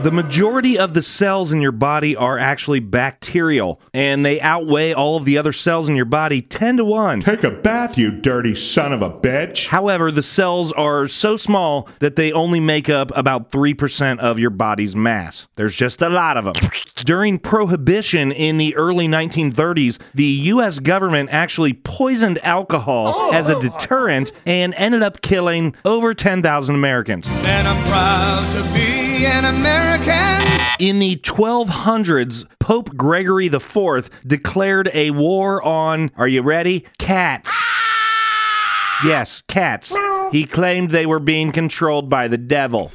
[0.05, 5.17] The majority of the cells in your body are actually bacterial, and they outweigh all
[5.17, 7.21] of the other cells in your body 10 to 1.
[7.21, 9.65] Take a bath, you dirty son of a bitch.
[9.69, 14.51] However, the cells are so small that they only make up about 3% of your
[14.51, 15.47] body's mass.
[15.55, 16.69] There's just a lot of them.
[16.97, 23.55] During Prohibition in the early 1930s, the US government actually poisoned alcohol oh, as a
[23.55, 27.27] oh, oh, deterrent and ended up killing over 10,000 Americans.
[27.27, 28.94] And I'm proud to be
[29.25, 30.45] an American.
[30.79, 36.85] In the 1200s, Pope Gregory IV declared a war on, are you ready?
[36.97, 37.49] Cats.
[37.53, 39.01] Ah!
[39.05, 39.93] Yes, cats.
[40.31, 42.91] He claimed they were being controlled by the devil.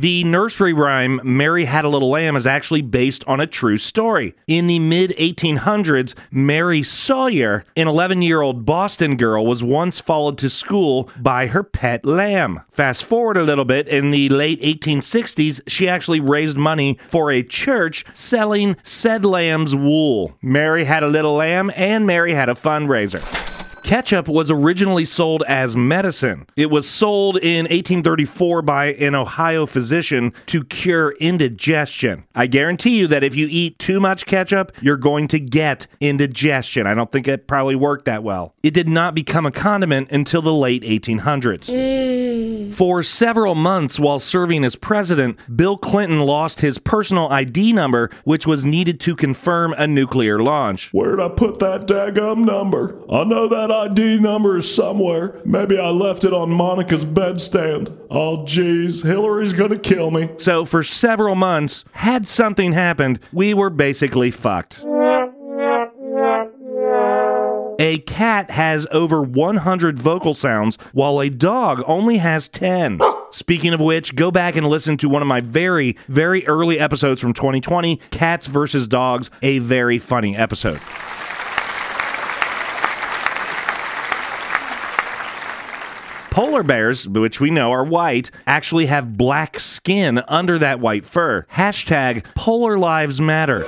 [0.00, 4.36] The nursery rhyme Mary Had a Little Lamb is actually based on a true story.
[4.46, 10.38] In the mid 1800s, Mary Sawyer, an 11 year old Boston girl, was once followed
[10.38, 12.60] to school by her pet lamb.
[12.70, 17.42] Fast forward a little bit, in the late 1860s, she actually raised money for a
[17.42, 20.32] church selling said lamb's wool.
[20.40, 23.47] Mary had a little lamb, and Mary had a fundraiser.
[23.88, 26.46] Ketchup was originally sold as medicine.
[26.56, 32.24] It was sold in 1834 by an Ohio physician to cure indigestion.
[32.34, 36.86] I guarantee you that if you eat too much ketchup, you're going to get indigestion.
[36.86, 38.54] I don't think it probably worked that well.
[38.62, 42.74] It did not become a condiment until the late 1800s.
[42.74, 48.46] For several months while serving as president, Bill Clinton lost his personal ID number, which
[48.46, 50.90] was needed to confirm a nuclear launch.
[50.92, 52.94] Where'd I put that daggum number?
[53.10, 55.40] I know that ID number is somewhere.
[55.44, 57.96] Maybe I left it on Monica's bedstand.
[58.10, 60.30] Oh, jeez, Hillary's gonna kill me.
[60.38, 64.84] So, for several months, had something happened, we were basically fucked.
[67.80, 73.00] A cat has over 100 vocal sounds, while a dog only has 10.
[73.30, 77.20] Speaking of which, go back and listen to one of my very, very early episodes
[77.20, 80.80] from 2020 Cats versus Dogs, a very funny episode.
[86.38, 91.44] Polar bears, which we know are white, actually have black skin under that white fur.
[91.54, 93.64] Hashtag Polar Lives Matter.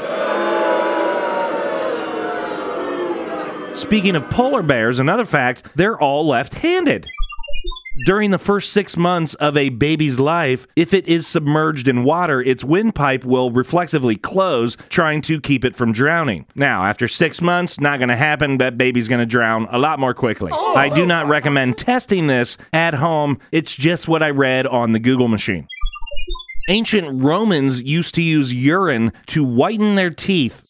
[3.75, 7.05] Speaking of polar bears, another fact, they're all left handed.
[8.07, 12.41] During the first six months of a baby's life, if it is submerged in water,
[12.41, 16.47] its windpipe will reflexively close, trying to keep it from drowning.
[16.55, 18.59] Now, after six months, not going to happen.
[18.59, 20.51] That baby's going to drown a lot more quickly.
[20.55, 20.75] Oh.
[20.75, 23.39] I do not recommend testing this at home.
[23.53, 25.67] It's just what I read on the Google machine.
[26.71, 30.65] Ancient Romans used to use urine to whiten their teeth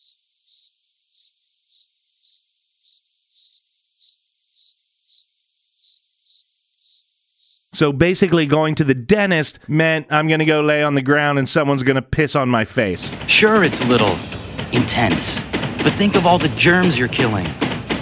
[7.72, 11.38] So basically, going to the dentist meant I'm going to go lay on the ground
[11.38, 13.14] and someone's going to piss on my face.
[13.28, 14.18] Sure, it's a little
[14.72, 15.38] intense,
[15.84, 17.44] but think of all the germs you're killing.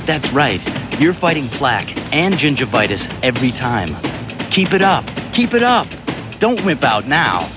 [0.06, 0.62] That's right,
[0.98, 3.94] you're fighting plaque and gingivitis every time.
[4.50, 5.04] Keep it up,
[5.34, 5.86] keep it up.
[6.38, 7.50] Don't wimp out now.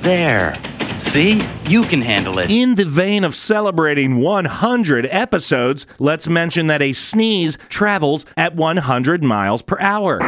[0.00, 0.54] There.
[1.00, 1.42] See?
[1.66, 2.50] You can handle it.
[2.50, 9.24] In the vein of celebrating 100 episodes, let's mention that a sneeze travels at 100
[9.24, 10.18] miles per hour.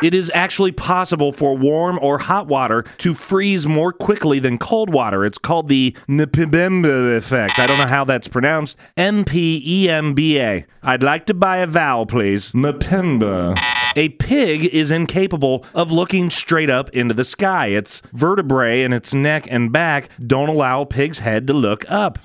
[0.00, 4.92] It is actually possible for warm or hot water to freeze more quickly than cold
[4.92, 5.24] water.
[5.24, 7.58] It's called the Mpemba effect.
[7.58, 8.76] I don't know how that's pronounced.
[8.96, 10.64] M P E M B A.
[10.82, 12.52] I'd like to buy a vowel, please.
[12.52, 13.58] Mpemba.
[13.96, 17.68] A pig is incapable of looking straight up into the sky.
[17.68, 22.20] Its vertebrae in its neck and back don't allow a pig's head to look up.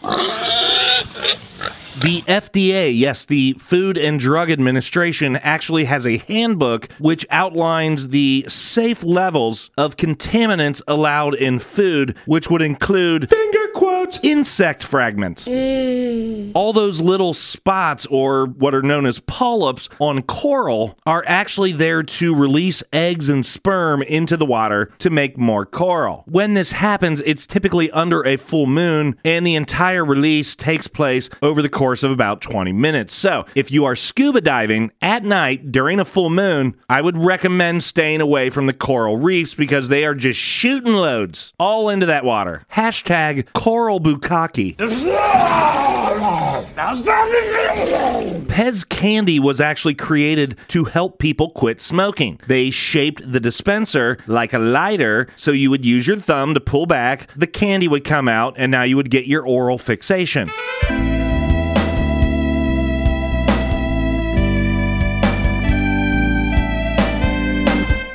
[2.02, 8.46] The FDA, yes, the Food and Drug Administration, actually has a handbook which outlines the
[8.48, 15.48] safe levels of contaminants allowed in food, which would include finger quotes insect fragments.
[15.48, 16.52] Eh.
[16.56, 22.02] All those little spots, or what are known as polyps, on coral are actually there
[22.02, 26.24] to release eggs and sperm into the water to make more coral.
[26.26, 31.30] When this happens, it's typically under a full moon, and the entire release takes place
[31.44, 33.14] over the course of about 20 minutes.
[33.14, 37.84] So, if you are scuba diving at night during a full moon, I would recommend
[37.84, 42.24] staying away from the coral reefs because they are just shooting loads all into that
[42.24, 42.64] water.
[42.72, 44.78] Hashtag coral bukkake.
[48.48, 52.40] Pez candy was actually created to help people quit smoking.
[52.48, 56.86] They shaped the dispenser like a lighter, so you would use your thumb to pull
[56.86, 60.50] back, the candy would come out, and now you would get your oral fixation.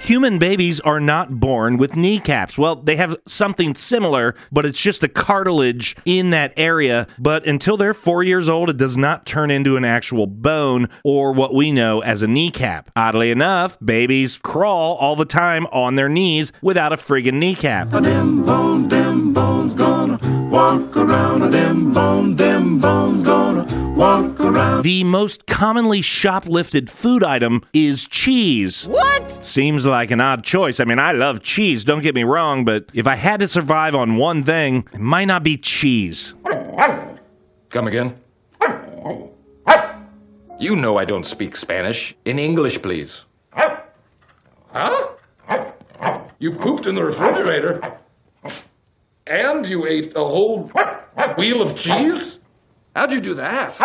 [0.08, 2.56] Human babies are not born with kneecaps.
[2.56, 7.06] Well, they have something similar, but it's just a cartilage in that area.
[7.18, 11.32] But until they're four years old, it does not turn into an actual bone or
[11.32, 12.90] what we know as a kneecap.
[12.96, 17.90] Oddly enough, babies crawl all the time on their knees without a friggin' kneecap.
[17.90, 19.74] Them bones, them bones
[20.48, 21.50] walk around.
[21.50, 24.82] Them bones, them bones gonna walk around.
[24.82, 28.86] The most commonly shoplifted food item is cheese.
[28.86, 29.44] What?
[29.44, 30.80] Seems like an odd choice.
[30.80, 33.94] I mean, I love cheese, don't get me wrong, but if I had to survive
[33.94, 36.34] on one thing, it might not be cheese.
[37.70, 38.16] Come again?
[40.58, 42.16] You know I don't speak Spanish.
[42.24, 43.24] In English, please.
[44.72, 45.08] Huh?
[46.40, 47.98] You pooped in the refrigerator.
[49.28, 50.70] And you ate a whole
[51.36, 52.38] wheel of cheese?
[52.96, 53.76] How'd you do that?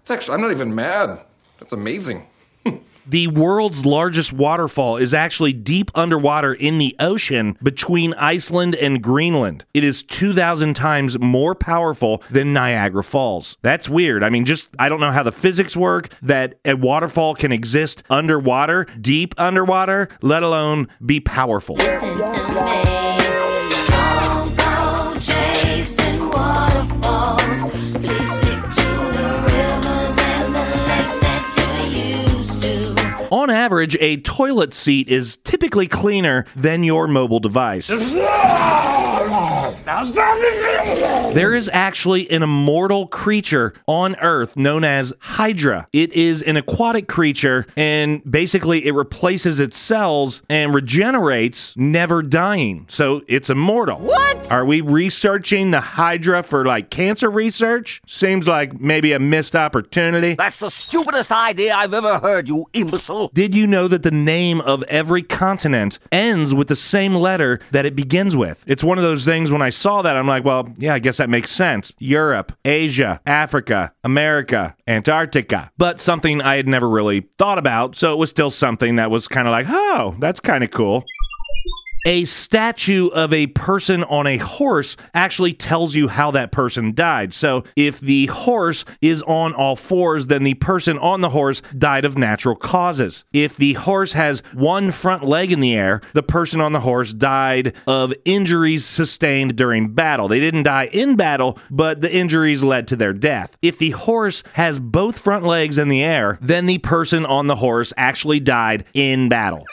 [0.00, 1.20] It's actually, I'm not even mad.
[1.60, 2.26] That's amazing.
[3.08, 9.64] The world's largest waterfall is actually deep underwater in the ocean between Iceland and Greenland.
[9.72, 13.58] It is 2,000 times more powerful than Niagara Falls.
[13.62, 14.24] That's weird.
[14.24, 18.02] I mean, just, I don't know how the physics work that a waterfall can exist
[18.10, 21.76] underwater, deep underwater, let alone be powerful.
[33.76, 37.90] Average, a toilet seat is typically cleaner than your mobile device.
[39.84, 45.86] There is actually an immortal creature on Earth known as Hydra.
[45.92, 52.86] It is an aquatic creature and basically it replaces its cells and regenerates, never dying.
[52.88, 53.98] So it's immortal.
[53.98, 54.50] What?
[54.50, 58.00] Are we researching the Hydra for like cancer research?
[58.06, 60.34] Seems like maybe a missed opportunity.
[60.34, 63.30] That's the stupidest idea I've ever heard, you imbecile.
[63.34, 67.86] Did you know that the name of every continent ends with the same letter that
[67.86, 68.64] it begins with?
[68.66, 71.18] It's one of those things when I saw that, I'm like, well, yeah, I guess
[71.18, 71.92] that makes sense.
[71.98, 75.70] Europe, Asia, Africa, America, Antarctica.
[75.78, 79.28] But something I had never really thought about, so it was still something that was
[79.28, 81.02] kind of like, oh, that's kind of cool.
[82.06, 87.34] A statue of a person on a horse actually tells you how that person died.
[87.34, 92.04] So if the horse is on all fours, then the person on the horse died
[92.04, 93.24] of natural causes.
[93.32, 97.12] If the horse has one front leg in the air, the person on the horse
[97.12, 100.28] died of injuries sustained during battle.
[100.28, 103.56] They didn't die in battle, but the injuries led to their death.
[103.62, 107.56] If the horse has both front legs in the air, then the person on the
[107.56, 109.64] horse actually died in battle.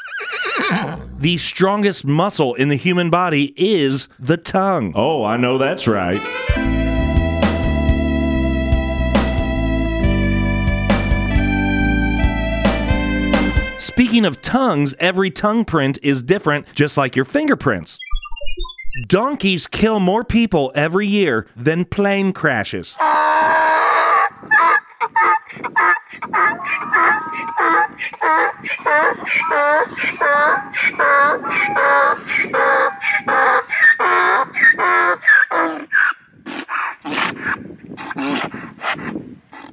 [1.24, 4.91] The strongest muscle in the human body is the tongue.
[4.93, 6.19] Oh, I know that's right.
[13.80, 17.97] Speaking of tongues, every tongue print is different, just like your fingerprints.
[19.07, 22.97] Donkeys kill more people every year than plane crashes.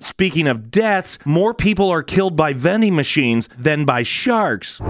[0.01, 4.83] Speaking of deaths, more people are killed by vending machines than by sharks.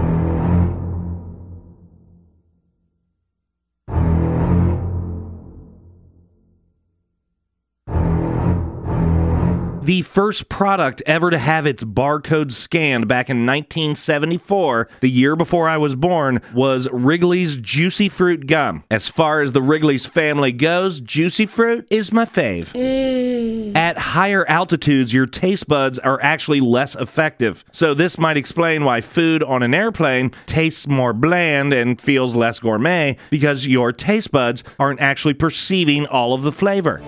[9.83, 15.67] The first product ever to have its barcode scanned back in 1974, the year before
[15.67, 18.83] I was born, was Wrigley's Juicy Fruit Gum.
[18.91, 22.71] As far as the Wrigley's family goes, Juicy Fruit is my fave.
[22.75, 23.71] Eh.
[23.75, 27.65] At higher altitudes, your taste buds are actually less effective.
[27.71, 32.59] So, this might explain why food on an airplane tastes more bland and feels less
[32.59, 37.01] gourmet because your taste buds aren't actually perceiving all of the flavor.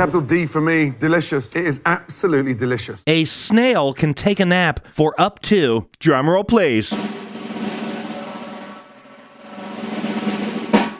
[0.00, 1.54] Capital D for me, delicious.
[1.54, 3.04] It is absolutely delicious.
[3.06, 6.88] A snail can take a nap for up to, drumroll please,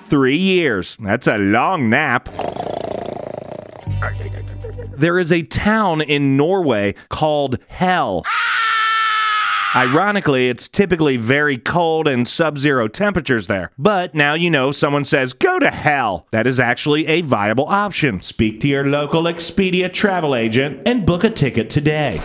[0.05, 0.99] three years.
[1.01, 2.29] That's a long nap.
[4.99, 8.27] There is a town in Norway called Hell.
[9.77, 13.71] Ironically, it's typically very cold and sub zero temperatures there.
[13.79, 16.27] But now you know someone says, go to hell.
[16.33, 18.21] That is actually a viable option.
[18.21, 22.19] Speak to your local Expedia travel agent and book a ticket today.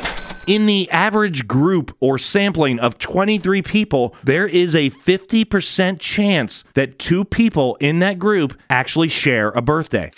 [0.48, 6.98] In the average group or sampling of 23 people, there is a 50% chance that
[6.98, 10.12] two people in that group actually share a birthday.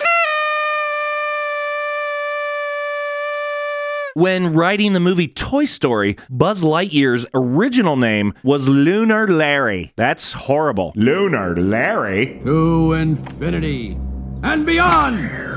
[4.18, 9.93] When writing the movie Toy Story, Buzz Lightyear's original name was Lunar Larry.
[9.95, 10.91] That's horrible.
[10.95, 12.39] Lunar Larry?
[12.41, 13.95] To infinity
[14.41, 15.57] and beyond.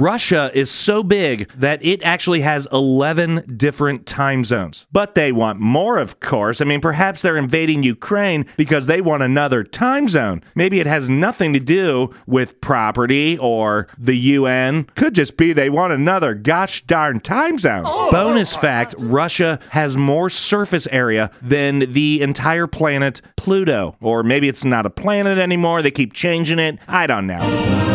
[0.00, 4.86] Russia is so big that it actually has 11 different time zones.
[4.90, 6.60] But they want more, of course.
[6.60, 10.42] I mean, perhaps they're invading Ukraine because they want another time zone.
[10.54, 14.84] Maybe it has nothing to do with property or the UN.
[14.94, 17.82] Could just be they want another gosh darn time zone.
[17.84, 18.10] Oh.
[18.10, 23.96] Bonus fact Russia has more surface area than the entire planet Pluto.
[24.00, 25.82] Or maybe it's not a planet anymore.
[25.82, 26.78] They keep changing it.
[26.88, 27.89] I don't know.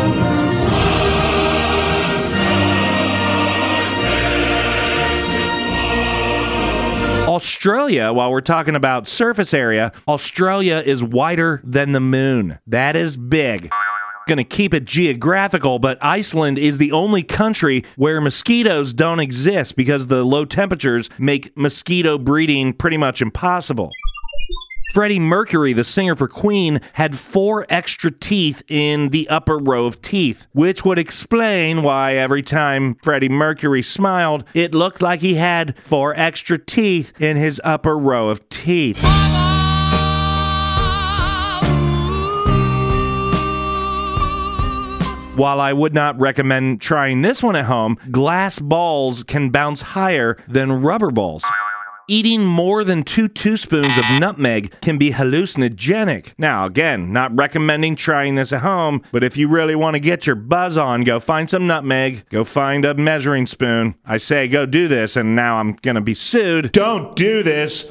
[7.36, 12.60] Australia, while we're talking about surface area, Australia is wider than the moon.
[12.66, 13.70] That is big.
[14.26, 19.76] Going to keep it geographical, but Iceland is the only country where mosquitoes don't exist
[19.76, 23.92] because the low temperatures make mosquito breeding pretty much impossible.
[24.96, 30.02] Freddie Mercury, the singer for Queen, had four extra teeth in the upper row of
[30.02, 35.78] teeth, which would explain why every time Freddie Mercury smiled, it looked like he had
[35.80, 39.04] four extra teeth in his upper row of teeth.
[45.36, 50.38] While I would not recommend trying this one at home, glass balls can bounce higher
[50.48, 51.44] than rubber balls.
[52.08, 54.20] Eating more than two teaspoons of ah.
[54.20, 56.34] nutmeg can be hallucinogenic.
[56.38, 60.28] Now, again, not recommending trying this at home, but if you really want to get
[60.28, 63.96] your buzz on, go find some nutmeg, go find a measuring spoon.
[64.06, 66.72] I say go do this, and now I'm going to be sued.
[66.74, 67.86] Don't do this.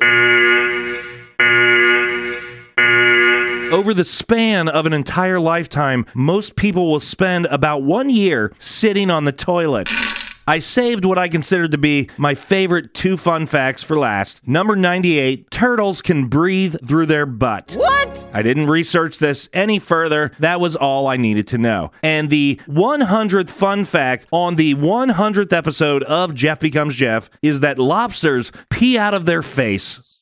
[3.73, 9.11] Over the span of an entire lifetime, most people will spend about one year sitting
[9.11, 9.89] on the toilet.
[10.47, 14.47] I saved what I considered to be my favorite two fun facts for last.
[14.47, 17.75] Number 98 Turtles can breathe through their butt.
[17.79, 18.29] What?
[18.33, 20.33] I didn't research this any further.
[20.39, 21.93] That was all I needed to know.
[22.03, 27.79] And the 100th fun fact on the 100th episode of Jeff Becomes Jeff is that
[27.79, 30.14] lobsters pee out of their face.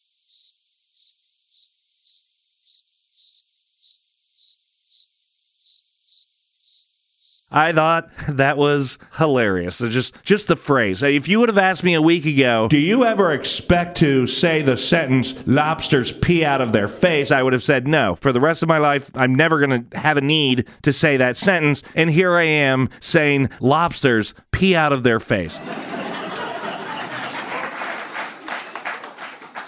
[7.53, 9.79] I thought that was hilarious.
[9.79, 11.03] Just just the phrase.
[11.03, 14.63] If you would have asked me a week ago, do you ever expect to say
[14.63, 17.31] the sentence lobsters pee out of their face?
[17.31, 18.17] I would have said no.
[18.17, 21.17] For the rest of my life, I'm never going to have a need to say
[21.19, 21.83] that sentence.
[21.95, 25.59] And here I am saying lobsters pee out of their face.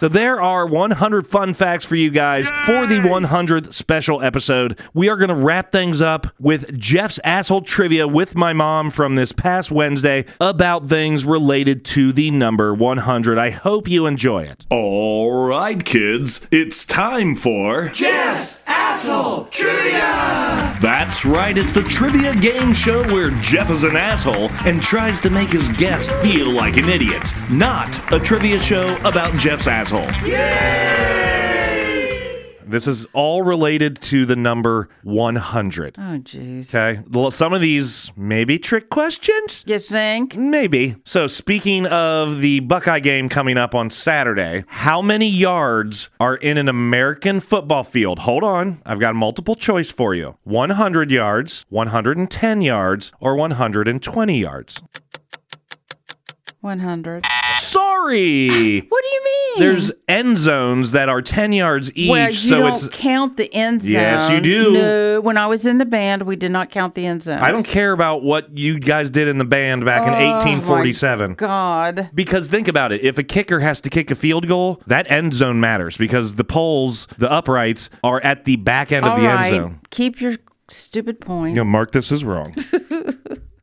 [0.04, 4.78] So there are 100 fun facts for you guys for the 100th special episode.
[4.92, 9.14] We are going to wrap things up with Jeff's asshole trivia with my mom from
[9.14, 13.38] this past Wednesday about things related to the number 100.
[13.38, 14.66] I hope you enjoy it.
[14.68, 17.88] All right, kids, it's time for.
[17.88, 20.76] Jeff's asshole trivia.
[20.82, 25.30] That's right, it's the trivia game show where Jeff is an asshole and tries to
[25.30, 27.22] make his guest feel like an idiot.
[27.50, 29.93] Not a trivia show about Jeff's asshole.
[32.66, 35.94] This is all related to the number 100.
[35.96, 36.68] Oh, jeez.
[36.74, 37.00] Okay.
[37.08, 39.62] Well, Some of these may be trick questions.
[39.66, 40.34] You think?
[40.34, 40.96] Maybe.
[41.04, 46.58] So, speaking of the Buckeye game coming up on Saturday, how many yards are in
[46.58, 48.20] an American football field?
[48.20, 48.82] Hold on.
[48.84, 54.82] I've got a multiple choice for you 100 yards, 110 yards, or 120 yards.
[56.60, 57.24] 100.
[57.74, 58.80] Sorry.
[58.88, 59.58] What do you mean?
[59.60, 62.10] There's end zones that are 10 yards each.
[62.10, 62.88] well, you so don't it's.
[62.88, 63.90] count the end zones.
[63.92, 64.72] Yes, you do.
[64.72, 67.42] No, when I was in the band, we did not count the end zones.
[67.42, 70.34] I don't care about what you guys did in the band back in Oh, my
[70.34, 71.34] 1847.
[71.34, 72.10] God.
[72.14, 73.02] Because think about it.
[73.02, 76.44] If a kicker has to kick a field goal, that end zone matters because the
[76.44, 79.80] poles, the uprights, are at the back end of the right, end zone.
[79.90, 80.34] Keep your
[80.68, 81.50] stupid point.
[81.50, 82.54] You know, mark this as wrong.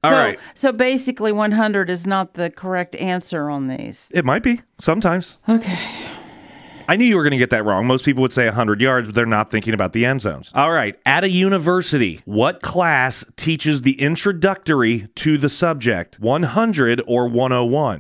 [0.04, 0.40] All so, right.
[0.56, 4.10] So basically, 100 is not the correct answer on these.
[4.12, 5.38] It might be sometimes.
[5.48, 5.78] Okay.
[6.88, 7.86] I knew you were going to get that wrong.
[7.86, 10.52] Most people would say 100 yards, but they're not thinking about the end zones.
[10.56, 11.00] All right.
[11.06, 16.20] At a university, what class teaches the introductory to the subject?
[16.20, 18.00] 100 or 101?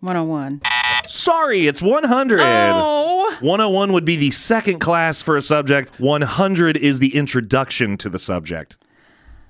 [0.00, 0.60] 101.
[1.08, 2.40] Sorry, it's 100.
[2.40, 3.36] Oh.
[3.40, 5.98] 101 would be the second class for a subject.
[5.98, 8.76] 100 is the introduction to the subject.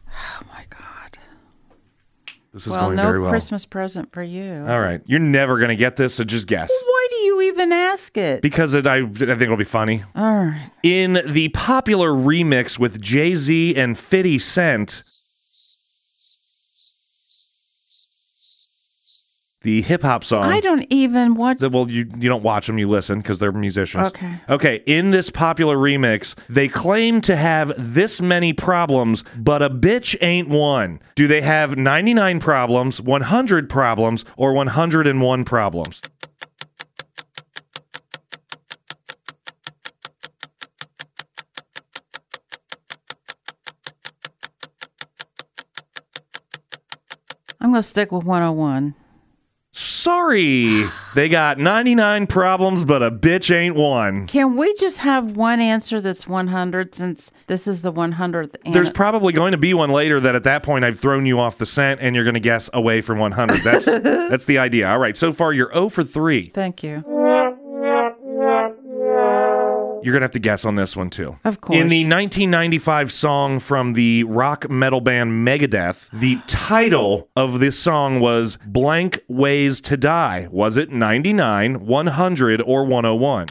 [0.09, 0.56] Oh.
[2.57, 3.31] This is well, going no very well.
[3.31, 4.65] Christmas present for you.
[4.67, 5.03] All right.
[5.05, 6.71] You're never going to get this, so just guess.
[6.71, 8.41] Why do you even ask it?
[8.41, 10.05] Because it, I, I think it'll be funny.
[10.15, 10.71] All right.
[10.83, 15.03] In the popular remix with Jay Z and 50 Cent,
[19.67, 20.45] the hip hop song.
[20.45, 21.59] I don't even watch.
[21.59, 24.07] The- well, you you don't watch them, you listen because they're musicians.
[24.07, 24.33] Okay.
[24.49, 24.83] Okay.
[24.87, 30.47] In this popular remix, they claim to have this many problems, but a bitch ain't
[30.49, 31.01] one.
[31.17, 36.01] Do they have 99 problems, 100 problems, or 101 problems?
[47.61, 48.95] I'm going to stick with 101.
[50.11, 50.85] Sorry,
[51.17, 54.29] they got 99 problems, but a bitch ain't one.
[54.29, 58.55] Can we just have one answer that's 100 since this is the 100th?
[58.65, 61.41] An- There's probably going to be one later that at that point I've thrown you
[61.41, 63.65] off the scent and you're going to guess away from 100.
[63.65, 64.89] That's that's the idea.
[64.89, 66.51] All right, so far you're 0 for 3.
[66.55, 67.03] Thank you.
[70.07, 71.37] You're going to have to guess on this one too.
[71.43, 71.81] Of course.
[71.81, 78.21] In the 1995 song from the rock metal band Megadeth, the title of this song
[78.21, 80.47] was Blank Ways to Die.
[80.53, 83.47] Was it 99, 100, or 101?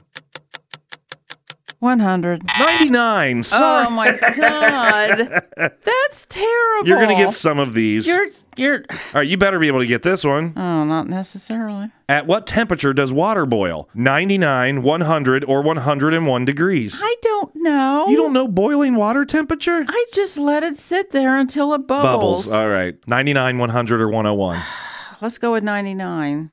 [1.80, 2.44] 100.
[2.58, 3.44] 99.
[3.44, 3.86] Sorry.
[3.86, 5.44] Oh my God.
[5.58, 6.88] That's terrible.
[6.88, 8.08] You're going to get some of these.
[8.08, 10.54] You're, you're, All right, you better be able to get this one.
[10.56, 11.92] oh, not necessarily.
[12.08, 13.90] At what temperature does water boil?
[13.96, 17.00] 99, 100, or 101 degrees?
[17.02, 18.06] I don't know.
[18.08, 19.86] You don't know boiling water temperature?
[19.88, 22.46] I just let it sit there until it bubbles.
[22.46, 22.52] Bubbles.
[22.52, 22.96] All right.
[23.08, 24.62] 99, 100, or 101.
[25.22, 26.52] Let's go with 99.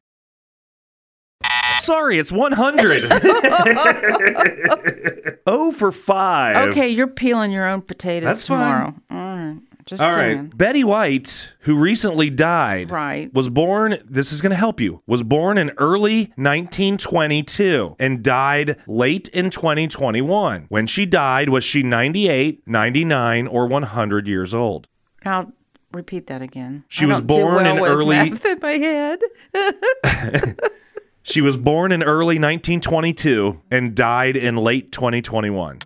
[1.82, 3.04] Sorry, it's 100.
[5.46, 6.68] oh for 5.
[6.70, 8.58] Okay, you're peeling your own potatoes That's fine.
[8.58, 8.94] tomorrow.
[9.10, 9.58] All right.
[9.84, 10.38] Just All saying.
[10.38, 10.56] right.
[10.56, 13.34] Betty White, who recently died, Right.
[13.34, 18.76] was born, this is going to help you, was born in early 1922 and died
[18.86, 20.66] late in 2021.
[20.68, 24.86] When she died, was she 98, 99, or 100 years old?
[25.24, 25.50] I'll
[25.92, 26.84] repeat that again.
[26.86, 29.18] She I was don't do born well in with early- math in my head.
[31.22, 35.78] She was born in early 1922 and died in late 2021.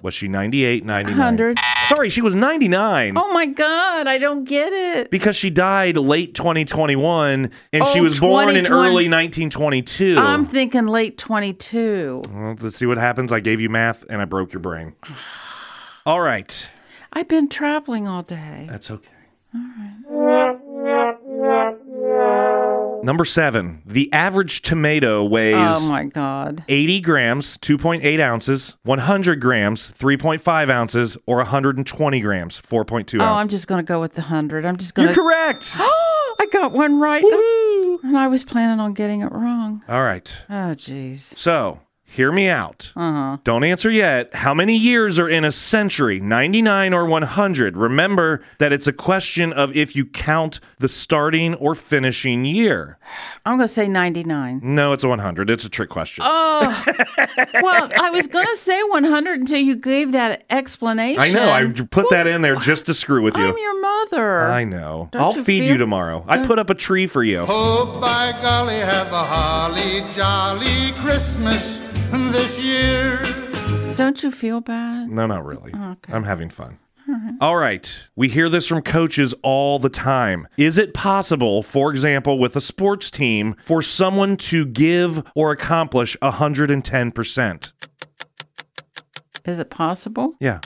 [0.00, 1.18] Was she 98, 99?
[1.18, 1.58] 100.
[1.88, 3.14] Sorry, she was 99.
[3.16, 5.10] Oh my God, I don't get it.
[5.10, 10.16] Because she died late 2021 and she Oh, was born in early 1922.
[10.18, 12.22] I'm thinking late 22.
[12.32, 13.32] Well, let's see what happens.
[13.32, 14.94] I gave you math and I broke your brain.
[16.06, 16.68] All right.
[17.12, 18.68] I've been traveling all day.
[18.70, 19.08] That's okay.
[23.02, 26.64] Number seven, the average tomato weighs Oh my God.
[26.68, 33.24] 80 grams, 2.8 ounces, 100 grams, 3.5 ounces, or 120 grams, 4.2 Oh.
[33.24, 34.64] I'm just going to go with the 100.
[34.64, 35.20] I'm just going You're to.
[35.20, 35.76] correct.
[35.78, 37.24] I got one right.
[38.02, 39.82] And I was planning on getting it wrong.
[39.88, 40.34] All right.
[40.50, 41.36] Oh, jeez.
[41.38, 42.90] So, hear me out.
[42.96, 43.36] Uh huh.
[43.44, 44.34] Don't answer yet.
[44.34, 46.18] How many years are in a century?
[46.20, 47.76] 99 or 100?
[47.76, 52.98] Remember that it's a question of if you count the starting or finishing year.
[53.46, 54.60] I'm going to say 99.
[54.62, 55.48] No, it's a 100.
[55.50, 56.24] It's a trick question.
[56.26, 56.84] Oh,
[57.62, 61.20] well, I was going to say 100 until you gave that explanation.
[61.20, 61.50] I know.
[61.50, 63.44] I put that in there just to screw with you.
[63.48, 64.42] I'm your mother.
[64.48, 65.08] I know.
[65.12, 66.24] Don't I'll you feed feel- you tomorrow.
[66.28, 67.44] I put up a tree for you.
[67.48, 71.80] Oh, by golly, have a holly jolly Christmas
[72.32, 73.20] this year.
[73.96, 75.08] Don't you feel bad?
[75.10, 75.72] No, not really.
[75.74, 76.12] Oh, okay.
[76.12, 76.78] I'm having fun.
[77.40, 78.02] All right.
[78.16, 80.46] We hear this from coaches all the time.
[80.58, 86.18] Is it possible, for example, with a sports team, for someone to give or accomplish
[86.20, 87.72] 110%?
[89.46, 90.34] Is it possible?
[90.38, 90.60] Yeah.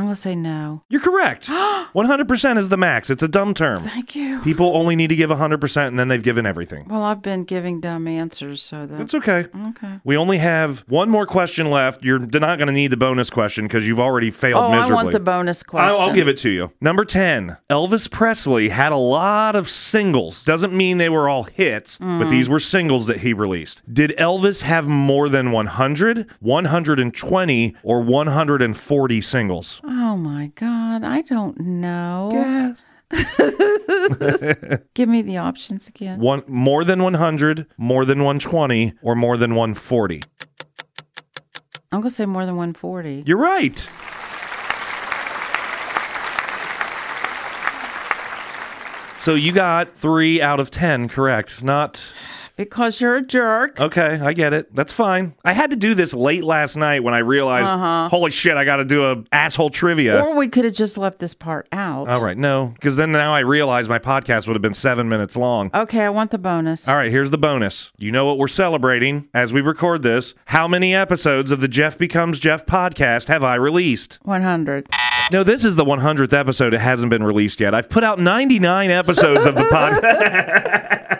[0.00, 0.82] I'm going to say no.
[0.88, 1.46] You're correct.
[1.94, 3.10] 100% is the max.
[3.10, 3.82] It's a dumb term.
[3.82, 4.40] Thank you.
[4.40, 6.86] People only need to give 100% and then they've given everything.
[6.88, 8.96] Well, I've been giving dumb answers, so that.
[8.98, 9.46] That's okay.
[9.68, 10.00] Okay.
[10.04, 12.02] We only have one more question left.
[12.04, 15.12] You're not going to need the bonus question because you've already failed Oh, I want
[15.12, 15.90] the bonus question.
[15.90, 16.72] I'll, I'll give it to you.
[16.80, 17.56] Number 10.
[17.68, 20.42] Elvis Presley had a lot of singles.
[20.44, 22.30] Doesn't mean they were all hits, but Mm.
[22.30, 23.82] these were singles that he released.
[23.92, 29.80] Did Elvis have more than 100, 120, or 140 singles?
[29.92, 31.02] Oh my God.
[31.02, 32.30] I don't know.
[32.32, 32.84] Yes.
[34.94, 36.20] Give me the options again.
[36.20, 40.22] One more than 100, more than 120, or more than 140?
[41.90, 43.24] I'm going to say more than 140.
[43.26, 43.90] You're right.
[49.18, 51.64] So you got three out of 10 correct.
[51.64, 52.12] Not.
[52.60, 53.80] Because you're a jerk.
[53.80, 54.74] Okay, I get it.
[54.76, 55.34] That's fine.
[55.46, 58.08] I had to do this late last night when I realized, Uh-huh.
[58.10, 60.22] holy shit, I got to do a asshole trivia.
[60.22, 62.06] Or we could have just left this part out.
[62.10, 65.36] All right, no, because then now I realize my podcast would have been seven minutes
[65.38, 65.70] long.
[65.72, 66.86] Okay, I want the bonus.
[66.86, 67.92] All right, here's the bonus.
[67.96, 70.34] You know what we're celebrating as we record this?
[70.44, 74.18] How many episodes of the Jeff Becomes Jeff podcast have I released?
[74.24, 74.86] 100.
[75.32, 76.74] No, this is the 100th episode.
[76.74, 77.74] It hasn't been released yet.
[77.74, 81.16] I've put out 99 episodes of the podcast.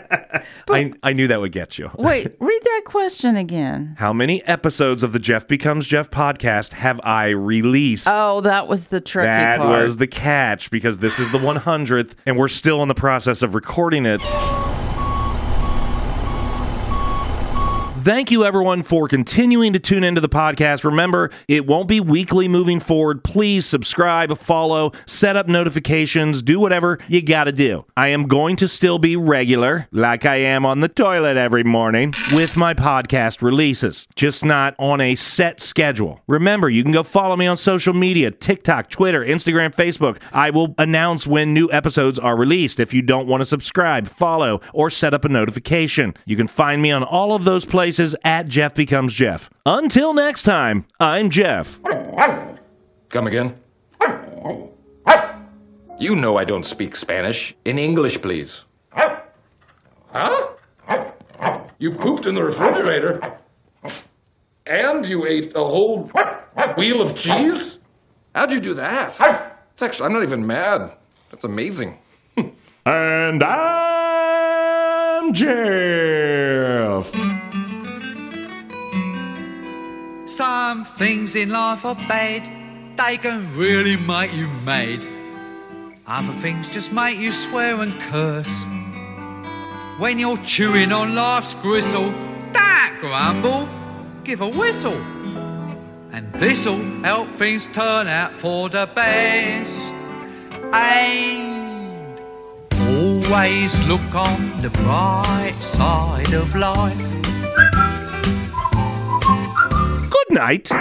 [0.69, 1.91] I, I knew that would get you.
[1.97, 3.95] Wait, read that question again.
[3.99, 8.07] How many episodes of the Jeff Becomes Jeff podcast have I released?
[8.09, 9.69] Oh, that was the tricky that part.
[9.69, 13.55] was the catch because this is the 100th and we're still in the process of
[13.55, 14.21] recording it.
[18.03, 20.83] Thank you, everyone, for continuing to tune into the podcast.
[20.83, 23.23] Remember, it won't be weekly moving forward.
[23.23, 27.85] Please subscribe, follow, set up notifications, do whatever you got to do.
[27.95, 32.15] I am going to still be regular, like I am on the toilet every morning,
[32.33, 36.21] with my podcast releases, just not on a set schedule.
[36.25, 40.17] Remember, you can go follow me on social media TikTok, Twitter, Instagram, Facebook.
[40.33, 42.79] I will announce when new episodes are released.
[42.79, 46.81] If you don't want to subscribe, follow, or set up a notification, you can find
[46.81, 47.90] me on all of those places
[48.23, 49.49] at Jeff Becomes Jeff.
[49.65, 51.79] Until next time, I'm Jeff.
[53.09, 53.55] Come again?
[55.99, 57.53] You know I don't speak Spanish.
[57.65, 58.65] In English, please.
[58.91, 60.47] Huh?
[61.77, 63.37] You pooped in the refrigerator?
[64.65, 66.09] And you ate a whole
[66.77, 67.79] wheel of cheese?
[68.33, 69.09] How'd you do that?
[69.73, 70.91] It's actually, I'm not even mad.
[71.29, 71.97] That's amazing.
[72.85, 77.11] And I'm Jeff.
[80.41, 82.49] Some things in life are bad,
[82.97, 85.05] they can really make you mad.
[86.07, 88.65] Other things just make you swear and curse.
[89.99, 92.09] When you're chewing on life's gristle,
[92.53, 93.69] that grumble,
[94.23, 94.99] give a whistle.
[96.11, 99.93] And this'll help things turn out for the best.
[100.73, 102.19] And
[102.89, 107.90] always look on the bright side of life.
[110.31, 110.71] Good night.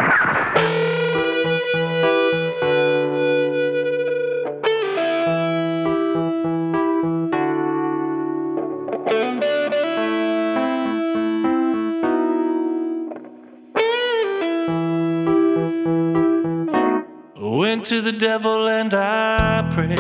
[17.40, 19.98] Went to the devil and I prayed.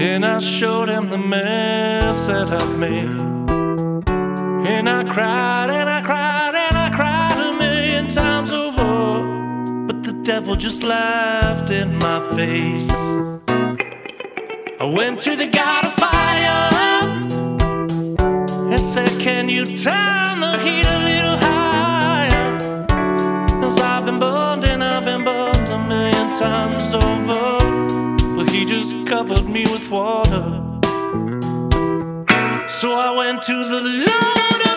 [0.00, 3.20] And I showed him the mess that I've made.
[4.68, 6.21] And I cried and I cried
[10.24, 12.88] devil just laughed in my face.
[14.80, 16.62] I went to the God of fire
[18.72, 22.86] and said, Can you turn the heat a little higher?
[23.60, 28.36] Cause I've been burned and I've been burned a million times over.
[28.36, 30.60] But he just covered me with water.
[32.68, 34.71] So I went to the Lord